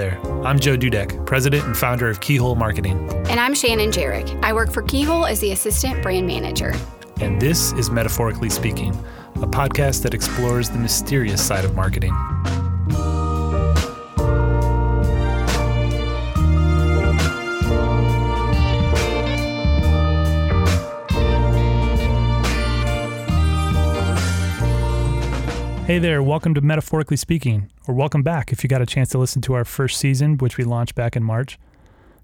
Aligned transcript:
There. 0.00 0.18
I'm 0.46 0.58
Joe 0.58 0.78
Dudek, 0.78 1.26
president 1.26 1.66
and 1.66 1.76
founder 1.76 2.08
of 2.08 2.22
Keyhole 2.22 2.54
Marketing. 2.54 3.06
And 3.28 3.38
I'm 3.38 3.52
Shannon 3.52 3.90
Jarek. 3.90 4.42
I 4.42 4.50
work 4.54 4.72
for 4.72 4.80
Keyhole 4.80 5.26
as 5.26 5.40
the 5.40 5.52
assistant 5.52 6.02
brand 6.02 6.26
manager. 6.26 6.72
And 7.20 7.38
this 7.38 7.72
is 7.72 7.90
Metaphorically 7.90 8.48
Speaking, 8.48 8.92
a 9.42 9.46
podcast 9.46 10.02
that 10.04 10.14
explores 10.14 10.70
the 10.70 10.78
mysterious 10.78 11.46
side 11.46 11.66
of 11.66 11.74
marketing. 11.74 12.14
Hey 25.90 25.98
there, 25.98 26.22
welcome 26.22 26.54
to 26.54 26.60
Metaphorically 26.60 27.16
Speaking, 27.16 27.68
or 27.88 27.96
welcome 27.96 28.22
back 28.22 28.52
if 28.52 28.62
you 28.62 28.68
got 28.68 28.80
a 28.80 28.86
chance 28.86 29.08
to 29.08 29.18
listen 29.18 29.42
to 29.42 29.54
our 29.54 29.64
first 29.64 29.98
season, 29.98 30.38
which 30.38 30.56
we 30.56 30.62
launched 30.62 30.94
back 30.94 31.16
in 31.16 31.24
March. 31.24 31.58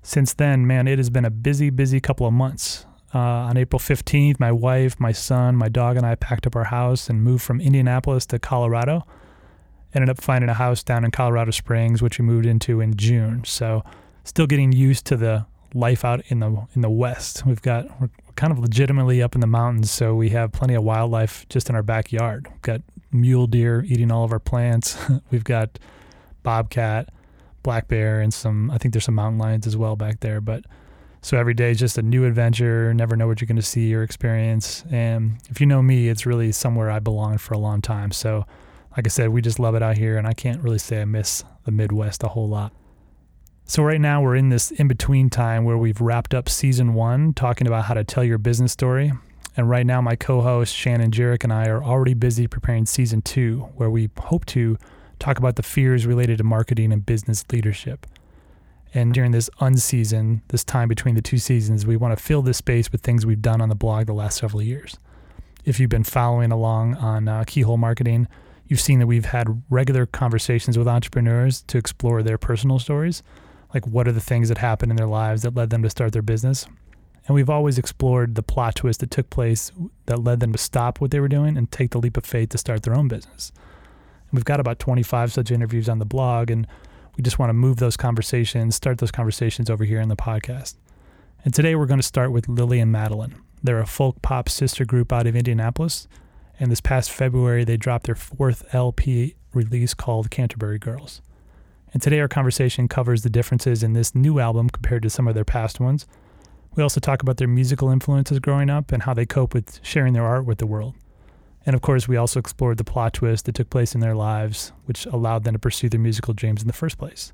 Since 0.05 0.35
then, 0.35 0.69
man, 0.69 0.87
it 0.87 0.99
has 0.99 1.11
been 1.11 1.25
a 1.25 1.31
busy, 1.31 1.71
busy 1.71 1.99
couple 1.99 2.29
of 2.29 2.33
months. 2.33 2.87
Uh, 3.13 3.19
on 3.19 3.57
April 3.57 3.81
15th, 3.81 4.39
my 4.39 4.53
wife, 4.53 5.01
my 5.01 5.11
son, 5.11 5.57
my 5.57 5.69
dog, 5.69 5.97
and 5.97 6.07
I 6.07 6.15
packed 6.15 6.47
up 6.47 6.55
our 6.55 6.67
house 6.67 7.11
and 7.11 7.25
moved 7.25 7.43
from 7.43 7.61
Indianapolis 7.61 8.25
to 8.27 8.39
Colorado. 8.39 9.05
Ended 9.93 10.11
up 10.11 10.21
finding 10.21 10.49
a 10.49 10.55
house 10.55 10.85
down 10.85 11.05
in 11.05 11.11
Colorado 11.11 11.51
Springs, 11.51 12.01
which 12.01 12.21
we 12.21 12.25
moved 12.25 12.47
into 12.47 12.81
in 12.81 12.97
June. 12.97 13.43
So, 13.43 13.83
still 14.23 14.47
getting 14.47 14.71
used 14.71 15.07
to 15.07 15.17
the 15.17 15.45
life 15.75 16.05
out 16.05 16.23
in 16.29 16.39
the 16.39 16.69
in 16.77 16.83
the 16.83 16.91
West. 16.91 17.45
We've 17.45 17.63
got 17.63 18.01
we're 18.01 18.11
kind 18.37 18.53
of 18.53 18.61
legitimately 18.61 19.23
up 19.23 19.35
in 19.35 19.41
the 19.41 19.49
mountains, 19.49 19.91
so 19.91 20.15
we 20.15 20.29
have 20.29 20.53
plenty 20.53 20.75
of 20.75 20.85
wildlife 20.85 21.49
just 21.49 21.69
in 21.69 21.75
our 21.75 21.83
backyard. 21.83 22.47
We've 22.49 22.63
got 22.63 22.83
mule 23.13 23.47
deer 23.47 23.85
eating 23.87 24.11
all 24.11 24.25
of 24.25 24.33
our 24.33 24.39
plants. 24.39 24.97
We've 25.31 25.45
got 25.45 25.79
bobcat, 26.43 27.11
black 27.63 27.89
bear, 27.89 28.21
and 28.21 28.33
some. 28.33 28.71
I 28.71 28.79
think 28.79 28.95
there's 28.95 29.05
some 29.05 29.15
mountain 29.15 29.39
lions 29.39 29.67
as 29.67 29.77
well 29.77 29.97
back 29.97 30.21
there. 30.21 30.41
But 30.41 30.65
so 31.23 31.37
every 31.37 31.55
day 31.55 31.73
is 31.73 31.79
just 31.79 31.99
a 31.99 32.03
new 32.03 32.25
adventure. 32.25 32.95
Never 32.95 33.17
know 33.17 33.27
what 33.27 33.41
you're 33.41 33.47
going 33.47 33.57
to 33.57 33.63
see 33.63 33.93
or 33.95 34.03
experience. 34.03 34.85
And 34.91 35.39
if 35.49 35.61
you 35.61 35.67
know 35.67 35.83
me, 35.83 36.09
it's 36.09 36.25
really 36.25 36.53
somewhere 36.53 36.91
I 36.91 37.01
belonged 37.01 37.41
for 37.41 37.55
a 37.55 37.59
long 37.59 37.83
time. 37.83 38.13
So, 38.13 38.47
like 38.97 39.07
I 39.07 39.11
said, 39.11 39.31
we 39.31 39.43
just 39.43 39.59
love 39.59 39.75
it 39.75 39.83
out 39.83 39.99
here, 39.99 40.17
and 40.17 40.27
I 40.27 40.33
can't 40.33 40.63
really 40.63 40.79
say 40.79 41.03
I 41.03 41.05
miss 41.05 41.45
the 41.65 41.73
Midwest 41.73 42.23
a 42.23 42.29
whole 42.29 42.49
lot. 42.49 42.73
So, 43.65 43.83
right 43.83 44.01
now, 44.01 44.23
we're 44.23 44.37
in 44.37 44.51
this 44.51 44.71
in 44.71 44.87
between 44.87 45.29
time 45.29 45.65
where 45.65 45.77
we've 45.77 46.01
wrapped 46.01 46.33
up 46.33 46.49
season 46.49 46.95
one, 46.95 47.35
talking 47.35 47.67
about 47.67 47.87
how 47.87 47.95
to 47.95 48.05
tell 48.05 48.23
your 48.23 48.39
business 48.39 48.71
story. 48.71 49.13
And 49.57 49.71
right 49.71 49.87
now, 49.87 50.03
my 50.03 50.17
co 50.17 50.43
host 50.43 50.75
Shannon 50.75 51.11
Jarek 51.11 51.43
and 51.43 51.53
I 51.53 51.67
are 51.69 51.83
already 51.83 52.15
busy 52.15 52.47
preparing 52.47 52.85
season 52.85 53.23
two, 53.23 53.71
where 53.77 53.91
we 53.91 54.11
hope 54.19 54.45
to 54.47 54.77
talk 55.19 55.39
about 55.39 55.57
the 55.57 55.63
fears 55.63 56.07
related 56.07 56.39
to 56.39 56.45
marketing 56.45 56.93
and 56.93 57.05
business 57.05 57.45
leadership. 57.51 58.07
And 58.93 59.15
during 59.15 59.33
this 59.33 59.49
unseason, 59.61 60.43
this 60.49 60.63
time 60.63 60.89
between 60.89 61.15
the 61.15 61.23
two 61.23 61.39
seasons, 61.39 61.87
we 61.87 61.97
want 61.97 62.17
to 62.17 62.23
fill 62.23 62.43
this 62.43 62.59
space 62.59 62.93
with 62.93 63.01
things 63.01 63.25
we've 63.25 63.43
done 63.43 63.61
on 63.61 63.69
the 63.69 63.75
blog 63.75 64.07
the 64.07 64.13
last 64.13 64.39
several 64.39 64.63
years. 64.63 64.99
If 65.65 65.81
you've 65.81 65.91
been 65.91 66.05
following 66.05 66.53
along 66.53 66.95
on 66.97 67.27
uh, 67.27 67.45
Keyhole 67.47 67.79
Marketing, 67.79 68.29
you've 68.69 68.81
seen 68.81 68.99
that 69.01 69.07
we've 69.07 69.25
had 69.25 69.63
regular 69.71 70.07
conversations 70.07 70.79
with 70.79 70.87
entrepreneurs 70.87 71.63
to 71.63 71.79
explore 71.79 72.23
their 72.23 72.39
personal 72.39 72.79
stories. 72.79 73.23
Like, 73.75 73.87
what 73.87 74.07
are 74.07 74.13
the 74.13 74.21
things 74.21 74.49
that 74.49 74.59
happened 74.59 74.93
in 74.93 74.97
their 74.97 75.07
lives 75.07 75.43
that 75.43 75.55
led 75.55 75.71
them 75.71 75.83
to 75.83 75.91
start 75.91 76.13
their 76.13 76.23
business? 76.23 76.67
And 77.27 77.35
we've 77.35 77.51
always 77.51 77.77
explored 77.77 78.35
the 78.35 78.43
plot 78.43 78.77
twist 78.77 79.01
that 79.01 79.11
took 79.11 79.31
place 79.31 79.73
that 80.07 80.23
led 80.23 80.41
them 80.41 80.53
to 80.53 80.59
stop 80.59 81.01
what 81.01 81.11
they 81.11 81.21
were 81.21 81.29
doing 81.29 81.57
and 81.57 81.71
take 81.71 81.91
the 81.91 81.99
leap 81.99 82.17
of 82.17 82.25
faith 82.25 82.51
to 82.51 82.59
start 82.59 82.85
their 82.85 82.95
own 82.95 83.09
business. 83.09 83.53
And 84.31 84.33
we've 84.33 84.45
got 84.45 84.61
about 84.61 84.79
25 84.79 85.33
such 85.33 85.51
interviews 85.51 85.89
on 85.89 85.99
the 85.99 86.05
blog, 86.05 86.51
and 86.51 86.67
we 87.17 87.23
just 87.23 87.39
want 87.39 87.51
to 87.51 87.55
move 87.55 87.79
those 87.79 87.97
conversations, 87.97 88.77
start 88.77 88.99
those 88.99 89.11
conversations 89.11 89.69
over 89.69 89.85
here 89.85 90.01
in 90.01 90.09
the 90.09 90.17
podcast. 90.17 90.77
And 91.45 91.53
today 91.53 91.75
we're 91.75 91.87
going 91.87 92.01
to 92.01 92.07
start 92.07 92.31
with 92.31 92.49
Lily 92.49 92.79
and 92.79 92.93
Madeleine. 92.93 93.37
They're 93.63 93.81
a 93.81 93.87
folk 93.87 94.23
pop 94.23 94.49
sister 94.49 94.85
group 94.85 95.13
out 95.13 95.27
of 95.27 95.35
Indianapolis. 95.35 96.07
And 96.59 96.71
this 96.71 96.81
past 96.81 97.11
February, 97.11 97.65
they 97.65 97.77
dropped 97.77 98.07
their 98.07 98.15
fourth 98.15 98.65
LP 98.73 99.35
release 99.53 99.95
called 99.95 100.31
Canterbury 100.31 100.79
Girls. 100.79 101.21
And 101.93 102.03
today 102.03 102.21
our 102.21 102.29
conversation 102.29 102.89
covers 102.89 103.23
the 103.23 103.31
differences 103.31 103.83
in 103.83 103.95
this 103.95 104.15
new 104.15 104.39
album 104.39 104.71
compared 104.71 105.03
to 105.03 105.11
some 105.11 105.29
of 105.29 105.35
their 105.35 105.45
past 105.45 105.81
ones 105.81 106.07
we 106.77 106.83
also 106.83 107.01
talk 107.01 107.23
about 107.23 107.39
their 107.39 107.49
musical 107.49 107.91
influences 107.91 108.39
growing 108.39 108.71
up 108.71 108.93
and 108.93 109.03
how 109.03 109.15
they 109.15 109.27
cope 109.27 109.55
with 109.55 109.81
sharing 109.83 110.13
their 110.13 110.25
art 110.25 110.45
with 110.45 110.59
the 110.59 110.67
world. 110.67 110.95
And 111.65 111.75
of 111.75 111.83
course, 111.83 112.07
we 112.07 112.17
also 112.17 112.39
explored 112.39 112.77
the 112.77 112.85
plot 112.85 113.15
twist 113.15 113.47
that 113.47 113.55
took 113.55 113.71
place 113.71 113.95
in 113.95 114.01
their 114.01 114.15
lives, 114.15 114.73
which 114.85 115.07
allowed 115.07 115.45
them 115.45 115.55
to 115.55 115.59
pursue 115.59 115.89
their 115.89 115.99
musical 115.99 116.33
dreams 116.33 116.61
in 116.61 116.69
the 116.69 116.75
first 116.75 116.99
place. 116.99 117.33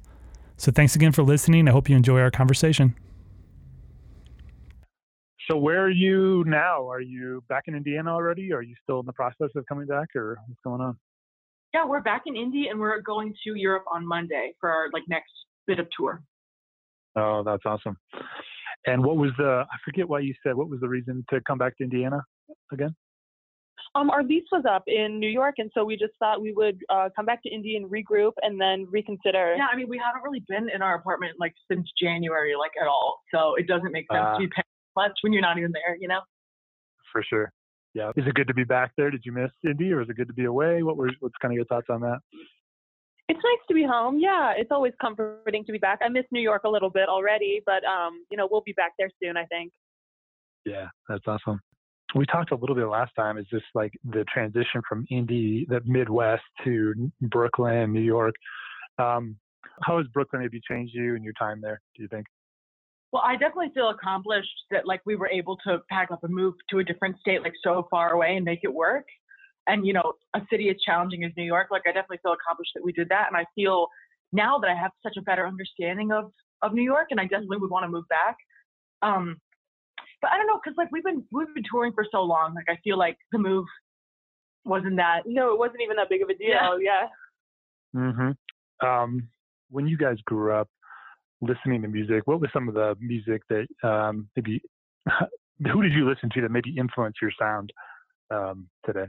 So 0.56 0.70
thanks 0.72 0.94
again 0.94 1.12
for 1.12 1.22
listening. 1.22 1.68
I 1.68 1.72
hope 1.72 1.90
you 1.90 1.96
enjoy 1.96 2.20
our 2.20 2.30
conversation. 2.30 2.94
So 5.50 5.56
where 5.56 5.82
are 5.82 5.90
you 5.90 6.44
now? 6.46 6.88
Are 6.88 7.00
you 7.00 7.42
back 7.48 7.64
in 7.66 7.74
Indiana 7.74 8.14
already? 8.14 8.52
Are 8.52 8.62
you 8.62 8.76
still 8.82 9.00
in 9.00 9.06
the 9.06 9.12
process 9.12 9.50
of 9.56 9.66
coming 9.66 9.86
back 9.86 10.08
or 10.14 10.38
what's 10.46 10.60
going 10.62 10.80
on? 10.80 10.96
Yeah, 11.74 11.84
we're 11.84 12.00
back 12.00 12.22
in 12.26 12.36
Indy 12.36 12.68
and 12.68 12.78
we're 12.78 13.00
going 13.00 13.34
to 13.44 13.58
Europe 13.58 13.84
on 13.92 14.06
Monday 14.06 14.52
for 14.60 14.70
our 14.70 14.88
like 14.92 15.02
next 15.08 15.32
bit 15.66 15.80
of 15.80 15.88
tour. 15.98 16.22
Oh, 17.16 17.42
that's 17.44 17.64
awesome. 17.66 17.98
And 18.86 19.04
what 19.04 19.16
was 19.16 19.30
the, 19.38 19.64
I 19.70 19.76
forget 19.84 20.08
why 20.08 20.20
you 20.20 20.34
said, 20.42 20.54
what 20.56 20.68
was 20.68 20.80
the 20.80 20.88
reason 20.88 21.24
to 21.30 21.40
come 21.46 21.58
back 21.58 21.76
to 21.78 21.84
Indiana 21.84 22.20
again? 22.72 22.94
Um, 23.94 24.10
our 24.10 24.24
lease 24.24 24.44
was 24.50 24.64
up 24.68 24.84
in 24.86 25.20
New 25.20 25.28
York, 25.28 25.56
and 25.58 25.70
so 25.74 25.84
we 25.84 25.96
just 25.96 26.14
thought 26.18 26.40
we 26.40 26.52
would 26.52 26.78
uh, 26.88 27.10
come 27.14 27.26
back 27.26 27.42
to 27.42 27.50
Indy 27.50 27.76
and 27.76 27.90
regroup 27.90 28.32
and 28.40 28.58
then 28.58 28.86
reconsider. 28.90 29.54
Yeah, 29.56 29.66
I 29.70 29.76
mean, 29.76 29.88
we 29.88 30.00
haven't 30.02 30.22
really 30.22 30.42
been 30.48 30.68
in 30.74 30.80
our 30.80 30.94
apartment 30.94 31.34
like 31.38 31.52
since 31.70 31.86
January, 32.00 32.54
like 32.58 32.70
at 32.80 32.88
all. 32.88 33.20
So 33.34 33.54
it 33.56 33.66
doesn't 33.66 33.92
make 33.92 34.06
sense 34.10 34.24
uh, 34.24 34.32
to 34.34 34.38
be 34.38 34.46
paying 34.46 34.64
much 34.96 35.12
when 35.20 35.32
you're 35.32 35.42
not 35.42 35.58
even 35.58 35.72
there, 35.72 35.96
you 36.00 36.08
know? 36.08 36.20
For 37.12 37.22
sure. 37.22 37.52
Yeah. 37.94 38.10
Is 38.16 38.24
it 38.26 38.34
good 38.34 38.48
to 38.48 38.54
be 38.54 38.64
back 38.64 38.92
there? 38.96 39.10
Did 39.10 39.22
you 39.24 39.32
miss 39.32 39.50
Indy, 39.62 39.92
or 39.92 40.00
is 40.00 40.08
it 40.08 40.16
good 40.16 40.28
to 40.28 40.34
be 40.34 40.46
away? 40.46 40.82
What 40.82 40.96
were 40.96 41.10
what's 41.20 41.34
kind 41.42 41.52
of 41.52 41.56
your 41.56 41.66
thoughts 41.66 41.88
on 41.90 42.00
that? 42.00 42.18
It's 43.32 43.40
nice 43.42 43.66
to 43.68 43.74
be 43.74 43.82
home. 43.82 44.18
Yeah, 44.18 44.52
it's 44.54 44.70
always 44.70 44.92
comforting 45.00 45.64
to 45.64 45.72
be 45.72 45.78
back. 45.78 46.00
I 46.02 46.10
miss 46.10 46.26
New 46.32 46.42
York 46.42 46.64
a 46.64 46.68
little 46.68 46.90
bit 46.90 47.08
already, 47.08 47.62
but 47.64 47.82
um, 47.84 48.26
you 48.30 48.36
know, 48.36 48.46
we'll 48.50 48.60
be 48.60 48.74
back 48.74 48.92
there 48.98 49.08
soon, 49.22 49.38
I 49.38 49.46
think. 49.46 49.72
Yeah, 50.66 50.88
that's 51.08 51.24
awesome. 51.26 51.58
We 52.14 52.26
talked 52.26 52.50
a 52.52 52.54
little 52.54 52.76
bit 52.76 52.84
last 52.84 53.12
time. 53.16 53.38
Is 53.38 53.46
just 53.50 53.64
like 53.74 53.94
the 54.04 54.24
transition 54.24 54.82
from 54.86 55.06
Indy, 55.10 55.64
the 55.66 55.80
Midwest, 55.86 56.42
to 56.64 57.10
Brooklyn, 57.22 57.90
New 57.90 58.02
York. 58.02 58.34
Um, 58.98 59.36
how 59.82 59.96
has 59.96 60.06
Brooklyn 60.12 60.42
maybe 60.42 60.60
changed 60.68 60.92
you 60.94 61.14
and 61.14 61.24
your 61.24 61.32
time 61.38 61.62
there? 61.62 61.80
Do 61.96 62.02
you 62.02 62.08
think? 62.08 62.26
Well, 63.14 63.22
I 63.24 63.36
definitely 63.36 63.70
feel 63.72 63.88
accomplished 63.88 64.52
that 64.70 64.86
like 64.86 65.00
we 65.06 65.16
were 65.16 65.28
able 65.28 65.56
to 65.66 65.78
pack 65.88 66.10
up 66.10 66.22
and 66.22 66.34
move 66.34 66.52
to 66.68 66.80
a 66.80 66.84
different 66.84 67.18
state, 67.18 67.42
like 67.42 67.54
so 67.64 67.88
far 67.90 68.12
away, 68.12 68.36
and 68.36 68.44
make 68.44 68.60
it 68.62 68.74
work 68.74 69.06
and 69.66 69.86
you 69.86 69.92
know 69.92 70.12
a 70.34 70.40
city 70.50 70.68
as 70.70 70.76
challenging 70.84 71.24
as 71.24 71.32
new 71.36 71.44
york 71.44 71.68
like 71.70 71.82
i 71.86 71.90
definitely 71.90 72.18
feel 72.22 72.32
accomplished 72.32 72.72
that 72.74 72.84
we 72.84 72.92
did 72.92 73.08
that 73.08 73.26
and 73.28 73.36
i 73.36 73.44
feel 73.54 73.88
now 74.32 74.58
that 74.58 74.70
i 74.70 74.74
have 74.74 74.90
such 75.02 75.16
a 75.16 75.22
better 75.22 75.46
understanding 75.46 76.12
of 76.12 76.30
of 76.62 76.72
new 76.72 76.82
york 76.82 77.08
and 77.10 77.20
i 77.20 77.24
definitely 77.24 77.58
would 77.58 77.70
want 77.70 77.84
to 77.84 77.88
move 77.88 78.04
back. 78.08 78.36
Um 79.02 79.36
but 80.20 80.30
i 80.30 80.36
don't 80.36 80.46
know 80.46 80.60
because 80.62 80.76
like 80.76 80.90
we've 80.92 81.04
been 81.04 81.24
we've 81.32 81.52
been 81.54 81.64
touring 81.70 81.92
for 81.92 82.06
so 82.10 82.22
long 82.22 82.54
like 82.54 82.68
i 82.68 82.78
feel 82.82 82.98
like 82.98 83.16
the 83.32 83.38
move 83.38 83.66
wasn't 84.64 84.96
that 84.96 85.22
no 85.26 85.52
it 85.52 85.58
wasn't 85.58 85.80
even 85.82 85.96
that 85.96 86.08
big 86.08 86.22
of 86.22 86.28
a 86.28 86.34
deal 86.34 86.48
yeah, 86.48 86.76
yeah. 86.80 87.06
mhm 87.94 88.36
um 88.86 89.28
when 89.70 89.86
you 89.86 89.96
guys 89.96 90.16
grew 90.24 90.52
up 90.52 90.68
listening 91.40 91.82
to 91.82 91.88
music 91.88 92.22
what 92.26 92.40
was 92.40 92.50
some 92.52 92.68
of 92.68 92.74
the 92.74 92.96
music 93.00 93.42
that 93.48 93.66
um 93.82 94.28
maybe 94.36 94.62
who 95.72 95.82
did 95.82 95.92
you 95.92 96.08
listen 96.08 96.30
to 96.32 96.40
that 96.40 96.50
maybe 96.52 96.74
influenced 96.78 97.20
your 97.20 97.32
sound 97.36 97.72
um 98.30 98.68
today 98.86 99.06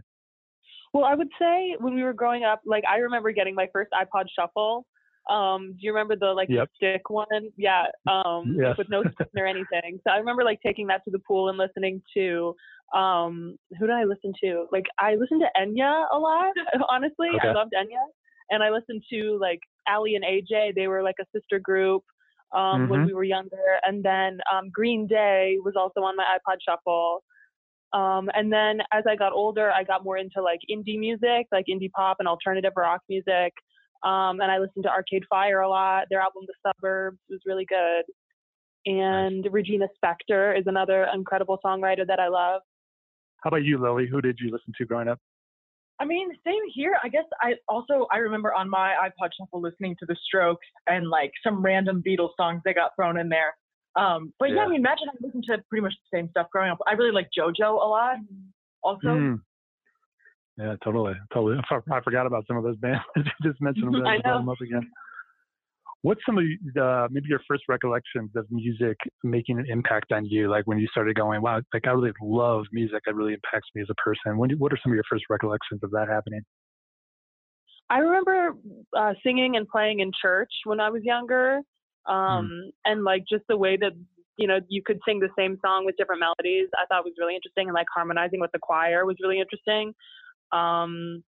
well, 0.94 1.06
I 1.06 1.16
would 1.16 1.30
say 1.40 1.76
when 1.80 1.96
we 1.96 2.04
were 2.04 2.14
growing 2.14 2.44
up, 2.44 2.62
like 2.66 2.84
I 2.90 2.98
remember 2.98 3.32
getting 3.32 3.56
my 3.56 3.68
first 3.74 3.92
iPod 3.92 4.26
Shuffle. 4.38 4.86
Um, 5.30 5.72
do 5.72 5.78
you 5.80 5.94
remember 5.94 6.16
the 6.16 6.34
like 6.34 6.50
yep. 6.50 6.70
stick 6.76 7.10
one? 7.10 7.26
Yeah. 7.58 7.86
Um, 8.08 8.58
yes. 8.60 8.78
with 8.78 8.90
no 8.90 9.02
screen 9.14 9.44
or 9.44 9.48
anything. 9.48 10.00
So 10.06 10.12
I 10.14 10.18
remember 10.18 10.44
like 10.44 10.60
taking 10.64 10.88
that 10.88 11.04
to 11.06 11.12
the 11.12 11.20
pool 11.20 11.50
and 11.50 11.58
listening 11.58 12.02
to 12.16 12.56
um, 12.96 13.58
who 13.80 13.88
did 13.88 13.96
I 13.96 14.04
listen 14.04 14.34
to? 14.44 14.68
Like 14.72 14.86
I 15.00 15.16
listened 15.16 15.42
to 15.42 15.60
Enya 15.60 16.06
a 16.14 16.18
lot. 16.18 16.54
Honestly, 16.90 17.30
okay. 17.38 17.48
I 17.48 17.54
loved 17.54 17.74
Enya, 17.74 18.04
and 18.52 18.62
I 18.62 18.70
listened 18.70 19.02
to 19.12 19.38
like 19.42 19.62
Aly 19.90 20.16
and 20.16 20.24
AJ. 20.24 20.76
They 20.76 20.88
were 20.88 21.02
like 21.02 21.16
a 21.20 21.26
sister 21.36 21.60
group. 21.60 22.04
Um, 22.56 22.82
mm-hmm. 22.84 22.92
when 22.92 23.06
we 23.08 23.16
were 23.16 23.24
younger. 23.24 23.80
And 23.82 24.04
then 24.04 24.38
um, 24.54 24.70
Green 24.72 25.08
Day 25.08 25.58
was 25.66 25.74
also 25.76 26.02
on 26.02 26.16
my 26.16 26.24
iPod 26.24 26.58
Shuffle. 26.64 27.24
Um, 27.94 28.30
and 28.34 28.52
then 28.52 28.80
as 28.92 29.04
I 29.08 29.16
got 29.16 29.34
older, 29.34 29.72
I 29.72 29.84
got 29.84 30.04
more 30.04 30.18
into 30.18 30.42
like 30.42 30.60
indie 30.70 30.98
music, 30.98 31.48
like 31.52 31.66
indie 31.70 31.92
pop 31.92 32.18
and 32.20 32.28
alternative 32.28 32.74
rock 32.76 33.02
music. 33.08 33.54
Um, 34.04 34.42
and 34.42 34.52
I 34.52 34.58
listened 34.58 34.84
to 34.84 34.90
Arcade 34.90 35.24
Fire 35.30 35.62
a 35.62 35.70
lot. 35.70 36.06
Their 36.10 36.20
album, 36.20 36.44
The 36.48 36.72
Suburbs, 36.72 37.20
was 37.30 37.40
really 37.46 37.66
good. 37.66 38.04
And 38.86 39.44
nice. 39.44 39.52
Regina 39.52 39.88
Spektor 40.04 40.58
is 40.60 40.66
another 40.68 41.08
incredible 41.14 41.60
songwriter 41.64 42.06
that 42.08 42.20
I 42.20 42.28
love. 42.28 42.62
How 43.44 43.50
about 43.50 43.64
you, 43.64 43.78
Lily? 43.78 44.08
Who 44.08 44.22
did 44.22 44.40
you 44.42 44.52
listen 44.52 44.74
to 44.78 44.86
growing 44.86 45.08
up? 45.08 45.20
I 46.00 46.06
mean, 46.06 46.30
same 46.46 46.64
here. 46.74 46.98
I 47.04 47.08
guess 47.08 47.24
I 47.42 47.54
also 47.70 48.08
I 48.12 48.18
remember 48.18 48.54
on 48.54 48.70
my 48.70 48.94
iPod 49.06 49.30
shuffle 49.40 49.62
listening 49.62 49.96
to 50.00 50.06
the 50.06 50.16
Strokes 50.26 50.66
and 50.88 51.10
like 51.10 51.32
some 51.44 51.62
random 51.62 52.02
Beatles 52.06 52.32
songs 52.38 52.62
they 52.66 52.74
got 52.74 52.92
thrown 52.96 53.18
in 53.18 53.30
there. 53.30 53.54
Um, 53.96 54.34
but 54.40 54.50
yeah. 54.50 54.56
yeah, 54.56 54.62
I 54.62 54.68
mean, 54.68 54.80
imagine 54.80 55.08
I 55.10 55.16
listened 55.22 55.44
to 55.50 55.58
pretty 55.70 55.82
much 55.82 55.94
the 55.94 56.18
same 56.18 56.30
stuff 56.30 56.48
growing 56.52 56.72
up. 56.72 56.80
I 56.88 56.94
really 56.94 57.12
like 57.12 57.30
JoJo 57.38 57.62
a 57.62 57.88
lot. 57.88 58.18
Also. 58.82 59.08
Mm. 59.08 59.42
Yeah, 60.58 60.76
totally, 60.84 61.14
totally. 61.34 61.58
I 61.70 62.02
forgot 62.02 62.28
about 62.28 62.46
some 62.48 62.58
of 62.58 62.64
those 62.64 62.78
bands 62.82 63.02
you 63.16 63.24
just 63.44 63.62
mentioned. 63.62 63.94
Them, 63.94 64.06
I 64.08 64.18
know. 64.18 64.40
Them 64.40 64.50
up 64.50 64.62
again. 64.62 64.90
What's 66.02 66.20
some 66.26 66.38
of 66.38 66.44
the 66.74 67.08
maybe 67.12 67.28
your 67.30 67.40
first 67.48 67.64
recollections 67.70 68.32
of 68.36 68.46
music 68.52 68.98
making 69.24 69.60
an 69.60 69.66
impact 69.70 70.12
on 70.12 70.26
you? 70.26 70.50
Like 70.50 70.68
when 70.68 70.78
you 70.78 70.88
started 70.88 71.16
going, 71.16 71.42
wow, 71.42 71.62
like 71.74 71.88
I 71.88 71.92
really 71.92 72.12
love 72.22 72.66
music. 72.74 73.00
It 73.08 73.16
really 73.16 73.34
impacts 73.34 73.70
me 73.74 73.82
as 73.82 73.88
a 73.90 73.96
person. 73.96 74.38
When, 74.38 74.52
what 74.58 74.74
are 74.74 74.80
some 74.84 74.92
of 74.92 74.96
your 74.96 75.06
first 75.10 75.24
recollections 75.30 75.80
of 75.82 75.92
that 75.92 76.10
happening? 76.10 76.42
I 77.90 78.00
remember 78.00 78.56
uh, 78.98 79.14
singing 79.24 79.56
and 79.56 79.68
playing 79.68 80.02
in 80.02 80.12
church 80.22 80.52
when 80.66 80.80
I 80.80 80.90
was 80.90 81.04
younger. 81.04 81.62
Um, 82.08 82.16
mm. 82.16 82.70
and 82.86 83.04
like 83.04 83.24
just 83.30 83.44
the 83.48 83.58
way 83.58 83.78
that 83.78 83.92
you 84.38 84.48
know 84.48 84.60
you 84.68 84.82
could 84.86 85.00
sing 85.08 85.20
the 85.20 85.30
same 85.38 85.58
song 85.64 85.86
with 85.86 85.96
different 85.98 86.22
melodies. 86.22 86.68
I 86.76 86.86
thought 86.88 87.04
was 87.04 87.14
really 87.20 87.36
interesting, 87.36 87.68
and 87.68 87.76
like 87.76 87.88
harmonizing 87.94 88.40
with 88.40 88.52
the 88.52 88.60
choir 88.60 89.06
was 89.06 89.18
really 89.22 89.40
interesting. 89.40 89.94
Um, 90.52 91.24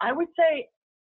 I 0.00 0.12
would 0.12 0.28
say 0.38 0.68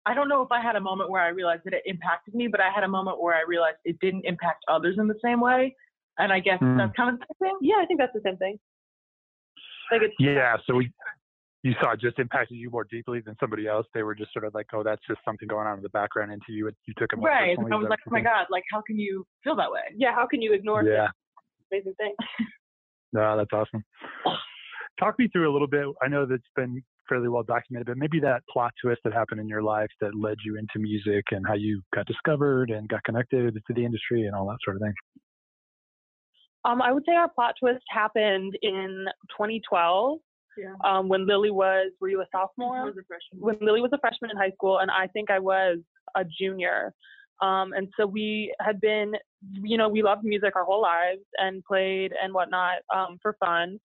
I 0.06 0.14
don't 0.14 0.30
know 0.30 0.42
if 0.42 0.52
I 0.52 0.62
had 0.62 0.76
a 0.76 0.82
moment 0.82 1.10
where 1.10 1.22
I 1.22 1.30
realized 1.30 1.62
that 1.66 1.74
it 1.74 1.84
impacted 1.86 2.34
me, 2.34 2.48
but 2.48 2.60
I 2.60 2.70
had 2.74 2.84
a 2.84 2.88
moment 2.88 3.22
where 3.22 3.36
I 3.36 3.44
realized 3.48 3.78
it 3.86 4.00
didn't 4.00 4.26
impact 4.26 4.64
others 4.68 4.96
in 4.98 5.08
the 5.08 5.20
same 5.24 5.40
way. 5.40 5.76
And 6.18 6.34
I 6.34 6.40
guess 6.40 6.60
mm. 6.60 6.78
that's 6.78 6.96
kind 6.96 7.14
of 7.14 7.20
the 7.20 7.26
same 7.42 7.50
thing. 7.50 7.58
Yeah, 7.62 7.76
I 7.82 7.86
think 7.86 8.00
that's 8.00 8.14
the 8.14 8.22
same 8.24 8.38
thing. 8.38 8.60
Like 9.92 10.02
it's 10.02 10.16
yeah. 10.20 10.58
So 10.66 10.76
we, 10.76 10.92
you 11.64 11.74
saw 11.82 11.92
it 11.92 12.00
just 12.00 12.18
impacted 12.18 12.58
you 12.58 12.70
more 12.70 12.86
deeply 12.90 13.22
than 13.24 13.36
somebody 13.40 13.68
else. 13.68 13.86
They 13.94 14.04
were 14.04 14.16
just 14.16 14.34
sort 14.34 14.46
of 14.46 14.54
like, 14.54 14.68
oh, 14.74 14.84
that's 14.84 15.02
just 15.08 15.20
something 15.24 15.48
going 15.48 15.68
on 15.68 15.78
in 15.78 15.84
the 15.84 15.90
background 15.90 16.32
into 16.32 16.46
you. 16.50 16.70
You 16.88 16.94
took 16.98 17.14
it 17.14 17.18
more 17.18 17.30
right. 17.30 17.58
I 17.58 17.62
was 17.62 17.88
like, 17.90 18.00
oh 18.08 18.12
my 18.12 18.22
god, 18.22 18.48
like 18.50 18.64
how 18.72 18.82
can 18.82 18.98
you 18.98 19.26
feel 19.44 19.56
that 19.56 19.72
way? 19.72 19.82
Yeah, 19.96 20.14
how 20.14 20.26
can 20.26 20.42
you 20.42 20.54
ignore 20.54 20.84
yeah. 20.84 21.08
this 21.70 21.70
amazing 21.72 21.94
thing? 22.00 22.16
no, 23.14 23.38
that's 23.38 23.52
awesome. 23.54 23.84
Talk 25.00 25.18
me 25.20 25.28
through 25.32 25.52
a 25.52 25.54
little 25.54 25.68
bit. 25.68 25.86
I 26.02 26.08
know 26.08 26.26
that's 26.26 26.42
been 26.56 26.82
fairly 27.08 27.28
well 27.28 27.44
documented, 27.44 27.88
but 27.88 27.98
maybe 27.98 28.20
that 28.22 28.42
plot 28.52 28.72
twist 28.82 29.02
that 29.04 29.14
happened 29.14 29.42
in 29.42 29.48
your 29.48 29.62
life 29.62 29.90
that 30.00 30.16
led 30.16 30.38
you 30.46 30.58
into 30.58 30.80
music 30.80 31.26
and 31.32 31.46
how 31.48 31.56
you 31.56 31.82
got 31.94 32.06
discovered 32.06 32.72
and 32.72 32.88
got 32.88 33.04
connected 33.04 33.54
to 33.54 33.74
the 33.74 33.84
industry 33.84 34.26
and 34.26 34.36
all 34.36 34.48
that 34.48 34.58
sort 34.64 34.78
of 34.78 34.82
thing. 34.82 34.94
Um, 36.64 36.82
I 36.82 36.92
would 36.92 37.04
say 37.08 37.16
our 37.16 37.30
plot 37.30 37.56
twist 37.60 37.84
happened 37.90 38.58
in 38.62 39.06
2012. 39.32 40.20
Yeah. 40.58 40.74
Um, 40.84 41.08
when 41.08 41.26
Lily 41.26 41.52
was, 41.52 41.92
were 42.00 42.10
you 42.10 42.22
a 42.22 42.26
sophomore? 42.32 42.86
Was 42.86 42.96
a 42.98 43.36
when 43.38 43.58
Lily 43.62 43.82
was 43.82 43.92
a 43.94 44.00
freshman 44.00 44.32
in 44.32 44.38
high 44.38 44.52
school, 44.52 44.80
and 44.80 44.92
I 44.92 45.08
think 45.08 45.32
I 45.32 45.40
was 45.40 45.78
a 46.16 46.24
junior. 46.26 46.94
Um, 47.42 47.74
and 47.74 47.88
so 47.98 48.06
we 48.06 48.54
had 48.60 48.80
been, 48.80 49.14
you 49.64 49.78
know, 49.78 49.90
we 49.90 50.04
loved 50.04 50.24
music 50.24 50.56
our 50.56 50.64
whole 50.64 50.82
lives 50.82 51.24
and 51.38 51.64
played 51.64 52.14
and 52.22 52.34
whatnot 52.34 52.80
um, 52.94 53.18
for 53.22 53.36
fun 53.40 53.80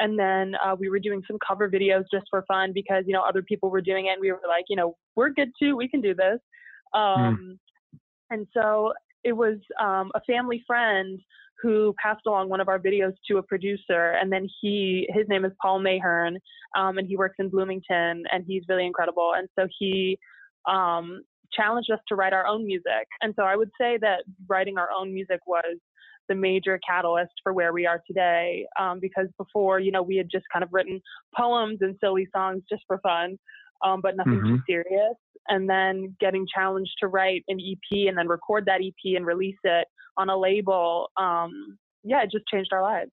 and 0.00 0.18
then 0.18 0.54
uh, 0.64 0.74
we 0.76 0.88
were 0.88 0.98
doing 0.98 1.22
some 1.28 1.38
cover 1.46 1.70
videos 1.70 2.04
just 2.12 2.26
for 2.28 2.42
fun 2.48 2.72
because 2.72 3.04
you 3.06 3.12
know 3.12 3.22
other 3.22 3.42
people 3.42 3.70
were 3.70 3.82
doing 3.82 4.06
it 4.06 4.12
and 4.12 4.20
we 4.20 4.32
were 4.32 4.40
like 4.48 4.64
you 4.68 4.74
know 4.74 4.96
we're 5.14 5.30
good 5.30 5.50
too 5.60 5.76
we 5.76 5.86
can 5.86 6.00
do 6.00 6.14
this 6.14 6.40
hmm. 6.92 7.00
um, 7.00 7.58
mm. 7.94 7.98
and 8.30 8.46
so 8.52 8.92
it 9.22 9.32
was 9.32 9.58
um, 9.80 10.10
a 10.14 10.20
family 10.22 10.64
friend 10.66 11.20
who 11.62 11.94
passed 12.02 12.22
along 12.26 12.48
one 12.48 12.60
of 12.60 12.68
our 12.68 12.78
videos 12.78 13.12
to 13.28 13.38
a 13.38 13.42
producer 13.42 14.12
and 14.20 14.32
then 14.32 14.46
he 14.60 15.08
his 15.10 15.26
name 15.28 15.44
is 15.44 15.52
paul 15.60 15.80
mahern 15.80 16.36
um, 16.76 16.98
and 16.98 17.06
he 17.06 17.16
works 17.16 17.36
in 17.38 17.48
bloomington 17.48 18.24
and 18.32 18.44
he's 18.46 18.62
really 18.68 18.86
incredible 18.86 19.32
and 19.36 19.48
so 19.58 19.66
he 19.78 20.18
um, 20.68 21.22
challenged 21.52 21.90
us 21.90 21.98
to 22.08 22.14
write 22.14 22.32
our 22.32 22.46
own 22.46 22.66
music 22.66 23.06
and 23.22 23.34
so 23.36 23.42
i 23.42 23.56
would 23.56 23.70
say 23.80 23.98
that 24.00 24.22
writing 24.48 24.78
our 24.78 24.88
own 24.96 25.12
music 25.12 25.40
was 25.46 25.76
the 26.30 26.34
major 26.36 26.78
catalyst 26.88 27.32
for 27.42 27.52
where 27.52 27.72
we 27.74 27.86
are 27.86 28.00
today. 28.06 28.64
Um, 28.78 29.00
because 29.00 29.26
before, 29.36 29.80
you 29.80 29.90
know, 29.90 30.00
we 30.02 30.16
had 30.16 30.28
just 30.30 30.44
kind 30.50 30.62
of 30.62 30.70
written 30.72 31.02
poems 31.36 31.78
and 31.82 31.96
silly 32.00 32.28
songs 32.34 32.62
just 32.70 32.84
for 32.86 32.98
fun, 32.98 33.36
um, 33.84 34.00
but 34.00 34.16
nothing 34.16 34.34
mm-hmm. 34.34 34.54
too 34.54 34.62
serious. 34.66 35.16
And 35.48 35.68
then 35.68 36.16
getting 36.20 36.46
challenged 36.54 36.92
to 37.00 37.08
write 37.08 37.42
an 37.48 37.58
EP 37.58 38.08
and 38.08 38.16
then 38.16 38.28
record 38.28 38.64
that 38.66 38.80
EP 38.80 39.16
and 39.16 39.26
release 39.26 39.58
it 39.64 39.88
on 40.20 40.28
a 40.28 40.36
label. 40.36 41.08
Um, 41.16 41.78
yeah, 42.02 42.22
it 42.22 42.30
just 42.30 42.46
changed 42.46 42.70
our 42.72 42.82
lives. 42.82 43.10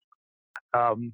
Um, 0.73 1.13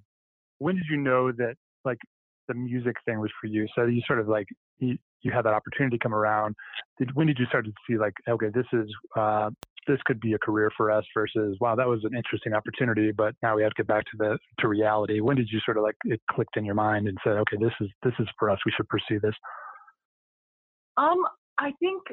when 0.59 0.75
did 0.75 0.85
you 0.89 0.97
know 0.97 1.31
that 1.31 1.55
like 1.85 1.99
the 2.47 2.53
music 2.53 2.95
thing 3.05 3.19
was 3.19 3.31
for 3.39 3.47
you? 3.47 3.67
So 3.75 3.85
you 3.85 4.01
sort 4.05 4.19
of 4.19 4.27
like 4.27 4.47
you, 4.79 4.97
you 5.21 5.31
had 5.31 5.45
that 5.45 5.53
opportunity 5.53 5.97
come 5.97 6.13
around. 6.13 6.55
Did, 6.99 7.15
when 7.15 7.27
did 7.27 7.37
you 7.39 7.45
start 7.47 7.65
to 7.65 7.71
see 7.89 7.97
like, 7.97 8.13
okay, 8.29 8.49
this 8.53 8.65
is 8.73 8.89
uh, 9.15 9.49
this 9.87 9.99
could 10.05 10.19
be 10.19 10.33
a 10.33 10.37
career 10.39 10.69
for 10.75 10.91
us 10.91 11.05
versus 11.13 11.57
wow 11.61 11.73
that 11.73 11.87
was 11.87 12.01
an 12.03 12.13
interesting 12.13 12.53
opportunity 12.53 13.11
but 13.11 13.33
now 13.41 13.55
we 13.55 13.63
have 13.63 13.71
to 13.71 13.83
get 13.83 13.87
back 13.87 14.03
to 14.03 14.17
the 14.17 14.37
to 14.59 14.67
reality 14.67 15.21
when 15.21 15.37
did 15.37 15.47
you 15.49 15.61
sort 15.65 15.77
of 15.77 15.83
like 15.83 15.95
it 16.03 16.19
clicked 16.29 16.57
in 16.57 16.65
your 16.65 16.75
mind 16.75 17.07
and 17.07 17.17
said 17.23 17.37
okay 17.37 17.55
this 17.57 17.71
is 17.79 17.87
this 18.03 18.11
is 18.19 18.27
for 18.37 18.49
us 18.49 18.59
we 18.65 18.71
should 18.75 18.87
pursue 18.89 19.17
this 19.21 19.33
um 20.97 21.23
i 21.57 21.71
think 21.79 22.03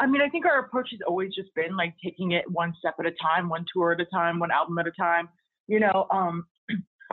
i 0.00 0.06
mean 0.06 0.20
i 0.20 0.28
think 0.28 0.46
our 0.46 0.60
approach 0.60 0.88
has 0.90 1.00
always 1.06 1.34
just 1.34 1.54
been 1.54 1.76
like 1.76 1.94
taking 2.02 2.32
it 2.32 2.44
one 2.50 2.74
step 2.78 2.94
at 2.98 3.06
a 3.06 3.12
time 3.22 3.48
one 3.48 3.64
tour 3.72 3.92
at 3.92 4.00
a 4.00 4.04
time 4.06 4.38
one 4.38 4.50
album 4.50 4.78
at 4.78 4.86
a 4.86 4.92
time 4.92 5.28
you 5.66 5.80
know 5.80 6.06
um 6.10 6.44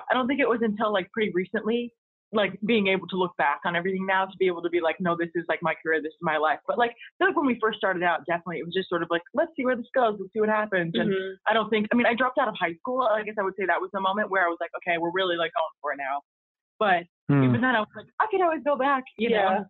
i 0.09 0.13
don't 0.13 0.27
think 0.27 0.39
it 0.39 0.49
was 0.49 0.59
until 0.61 0.91
like 0.91 1.11
pretty 1.11 1.31
recently 1.33 1.93
like 2.33 2.59
being 2.65 2.87
able 2.87 3.07
to 3.07 3.15
look 3.15 3.35
back 3.37 3.61
on 3.65 3.75
everything 3.75 4.05
now 4.05 4.25
to 4.25 4.37
be 4.37 4.47
able 4.47 4.61
to 4.61 4.69
be 4.69 4.81
like, 4.81 4.97
no, 4.99 5.15
this 5.17 5.29
is 5.35 5.45
like 5.47 5.59
my 5.61 5.73
career, 5.81 6.01
this 6.01 6.09
is 6.09 6.21
my 6.21 6.37
life. 6.37 6.59
But 6.67 6.77
like, 6.77 6.91
I 6.91 7.11
feel 7.17 7.27
like 7.27 7.37
when 7.37 7.45
we 7.45 7.57
first 7.61 7.77
started 7.77 8.03
out, 8.03 8.25
definitely 8.25 8.57
it 8.57 8.65
was 8.65 8.73
just 8.73 8.89
sort 8.89 9.03
of 9.03 9.09
like, 9.11 9.21
let's 9.33 9.51
see 9.55 9.63
where 9.63 9.75
this 9.75 9.85
goes, 9.93 10.17
let's 10.19 10.33
see 10.33 10.39
what 10.39 10.49
happens. 10.49 10.93
Mm-hmm. 10.93 11.11
And 11.11 11.37
I 11.47 11.53
don't 11.53 11.69
think, 11.69 11.87
I 11.91 11.95
mean, 11.95 12.07
I 12.07 12.15
dropped 12.15 12.39
out 12.39 12.47
of 12.47 12.55
high 12.59 12.73
school. 12.79 13.01
I 13.01 13.23
guess 13.23 13.35
I 13.39 13.43
would 13.43 13.53
say 13.57 13.65
that 13.67 13.79
was 13.79 13.91
the 13.93 14.01
moment 14.01 14.31
where 14.31 14.45
I 14.45 14.49
was 14.49 14.57
like, 14.59 14.71
okay, 14.77 14.97
we're 14.97 15.11
really 15.13 15.37
like 15.37 15.51
going 15.53 15.77
for 15.81 15.93
it 15.93 15.97
now. 15.97 16.21
But 16.79 17.05
mm. 17.33 17.47
even 17.47 17.61
then, 17.61 17.75
I 17.75 17.79
was 17.79 17.89
like, 17.95 18.07
I 18.19 18.25
could 18.29 18.41
always 18.41 18.61
go 18.65 18.75
back, 18.75 19.03
you 19.17 19.29
yeah. 19.29 19.41
know? 19.41 19.65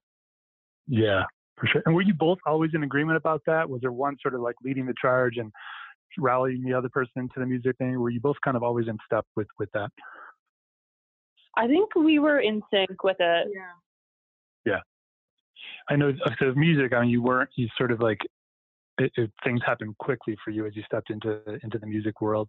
Yeah, 0.87 1.23
for 1.57 1.67
sure. 1.67 1.83
And 1.85 1.95
were 1.95 2.01
you 2.01 2.13
both 2.13 2.39
always 2.45 2.71
in 2.73 2.83
agreement 2.83 3.17
about 3.17 3.41
that? 3.45 3.69
Was 3.69 3.81
there 3.81 3.91
one 3.91 4.17
sort 4.21 4.35
of 4.35 4.41
like 4.41 4.55
leading 4.63 4.85
the 4.85 4.93
charge 4.99 5.37
and 5.37 5.51
rallying 6.17 6.63
the 6.63 6.73
other 6.73 6.89
person 6.89 7.11
into 7.17 7.39
the 7.39 7.45
music 7.45 7.77
thing? 7.77 7.99
Were 7.99 8.09
you 8.09 8.19
both 8.19 8.37
kind 8.43 8.57
of 8.57 8.63
always 8.63 8.87
in 8.87 8.97
step 9.05 9.25
with 9.35 9.47
with 9.59 9.69
that? 9.73 9.89
I 11.55 11.67
think 11.67 11.93
we 11.95 12.19
were 12.19 12.39
in 12.39 12.61
sync 12.71 13.03
with 13.03 13.17
it. 13.19 13.47
Yeah. 13.53 13.61
Yeah. 14.65 14.79
I 15.89 15.95
know. 15.95 16.11
So 16.39 16.53
music. 16.55 16.93
I 16.93 17.01
mean, 17.01 17.09
you 17.09 17.21
weren't. 17.21 17.49
You 17.55 17.67
sort 17.77 17.91
of 17.91 17.99
like 17.99 18.19
it, 18.99 19.11
it, 19.15 19.31
things 19.43 19.61
happened 19.65 19.97
quickly 19.97 20.35
for 20.43 20.51
you 20.51 20.65
as 20.65 20.75
you 20.75 20.83
stepped 20.85 21.09
into 21.09 21.39
into 21.63 21.79
the 21.79 21.87
music 21.87 22.21
world. 22.21 22.47